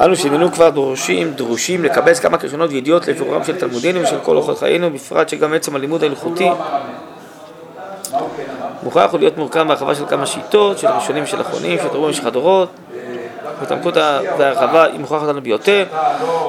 אנו 0.01 0.15
שהננו 0.15 0.51
כבר 0.51 0.69
דרושים, 0.69 1.33
דרושים 1.33 1.83
לקבץ 1.83 2.19
כמה 2.19 2.37
קרשונות 2.37 2.69
וידיעות 2.69 3.07
לבירורם 3.07 3.43
של 3.43 3.59
תלמודינו 3.59 4.01
ושל 4.01 4.19
כל 4.23 4.35
אורחות 4.35 4.59
חיינו, 4.59 4.89
בפרט 4.89 5.29
שגם 5.29 5.53
עצם 5.53 5.75
הלימוד 5.75 6.03
ההלכותי 6.03 6.49
מוכרח 8.83 9.11
הוא 9.11 9.19
להיות 9.19 9.37
מורכב 9.37 9.63
בהרחבה 9.67 9.95
של 9.95 10.05
כמה 10.05 10.25
שיטות, 10.25 10.77
של 10.77 10.87
ראשונים 10.87 11.25
של 11.25 11.41
אחרונים, 11.41 11.77
של 11.77 11.87
דורות 11.87 12.07
במשך 12.07 12.25
הדורות. 12.25 12.69
ההתעמקות 13.59 13.97
וההרחבה 14.37 14.83
היא 14.83 14.99
מוכרחת 14.99 15.27
לנו 15.27 15.41
ביותר. 15.41 15.85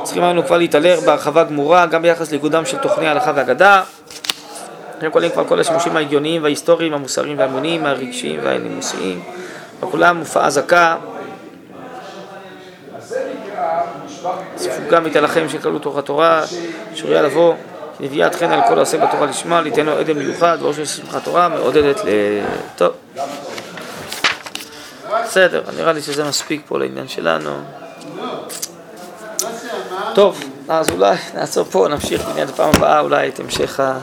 צריכים 0.03 0.23
לנו 0.23 0.47
כבר 0.47 0.59
להתעלר 0.59 1.01
בהרחבה 1.07 1.45
גמורה, 1.45 1.87
גם 1.87 2.03
ביחס 2.03 2.31
לאיגודם 2.31 2.65
של 2.65 2.79
תוכני 2.79 3.07
ההלכה 3.07 3.33
והגדה. 3.35 3.83
הם 5.01 5.11
כוללים 5.11 5.31
כבר 5.31 5.45
כל 5.45 5.61
השימושים 5.61 5.97
ההגיוניים 5.97 6.43
וההיסטוריים, 6.43 6.95
המוסריים 6.95 7.39
והאמוניים, 7.39 7.87
הרגשיים 7.87 8.41
והנימוסיים. 8.43 9.21
וכולם 9.81 10.17
מופעה 10.17 10.51
זכה. 10.51 10.97
ספוגה 14.57 15.01
מתהלכם 15.01 15.49
של 15.49 15.59
כללות 15.59 15.83
תורת 15.83 16.07
תורה, 16.07 16.45
שוריה 16.95 17.23
לבוא. 17.23 17.55
נביאת 18.01 18.35
חן 18.35 18.53
על 18.53 18.61
כל 18.69 18.77
העושה 18.77 19.07
בתורה 19.07 19.27
לשמה, 19.27 19.61
ליתן 19.61 19.87
לו 19.87 19.99
עדן 19.99 20.19
מיוחד, 20.19 20.59
ואור 20.61 20.73
של 20.73 20.85
שמחת 20.85 21.25
תורה 21.25 21.49
מעודדת 21.49 22.01
ל... 22.05 22.09
טוב. 22.77 22.93
בסדר, 25.25 25.63
נראה 25.77 25.93
לי 25.93 26.03
שזה 26.03 26.25
מספיק 26.25 26.63
פה 26.67 26.79
לעניין 26.79 27.09
שלנו. 27.09 27.51
טוב, 30.15 30.45
אז 30.69 30.91
אולי 30.91 31.17
נעצור 31.35 31.65
פה, 31.65 31.87
נמשיך 31.91 32.25
בעניין 32.25 32.49
הפעם 32.49 32.71
הבאה, 32.77 33.01
אולי 33.01 33.29
את 33.29 33.41
המשך 33.41 33.81
ה... 33.81 33.99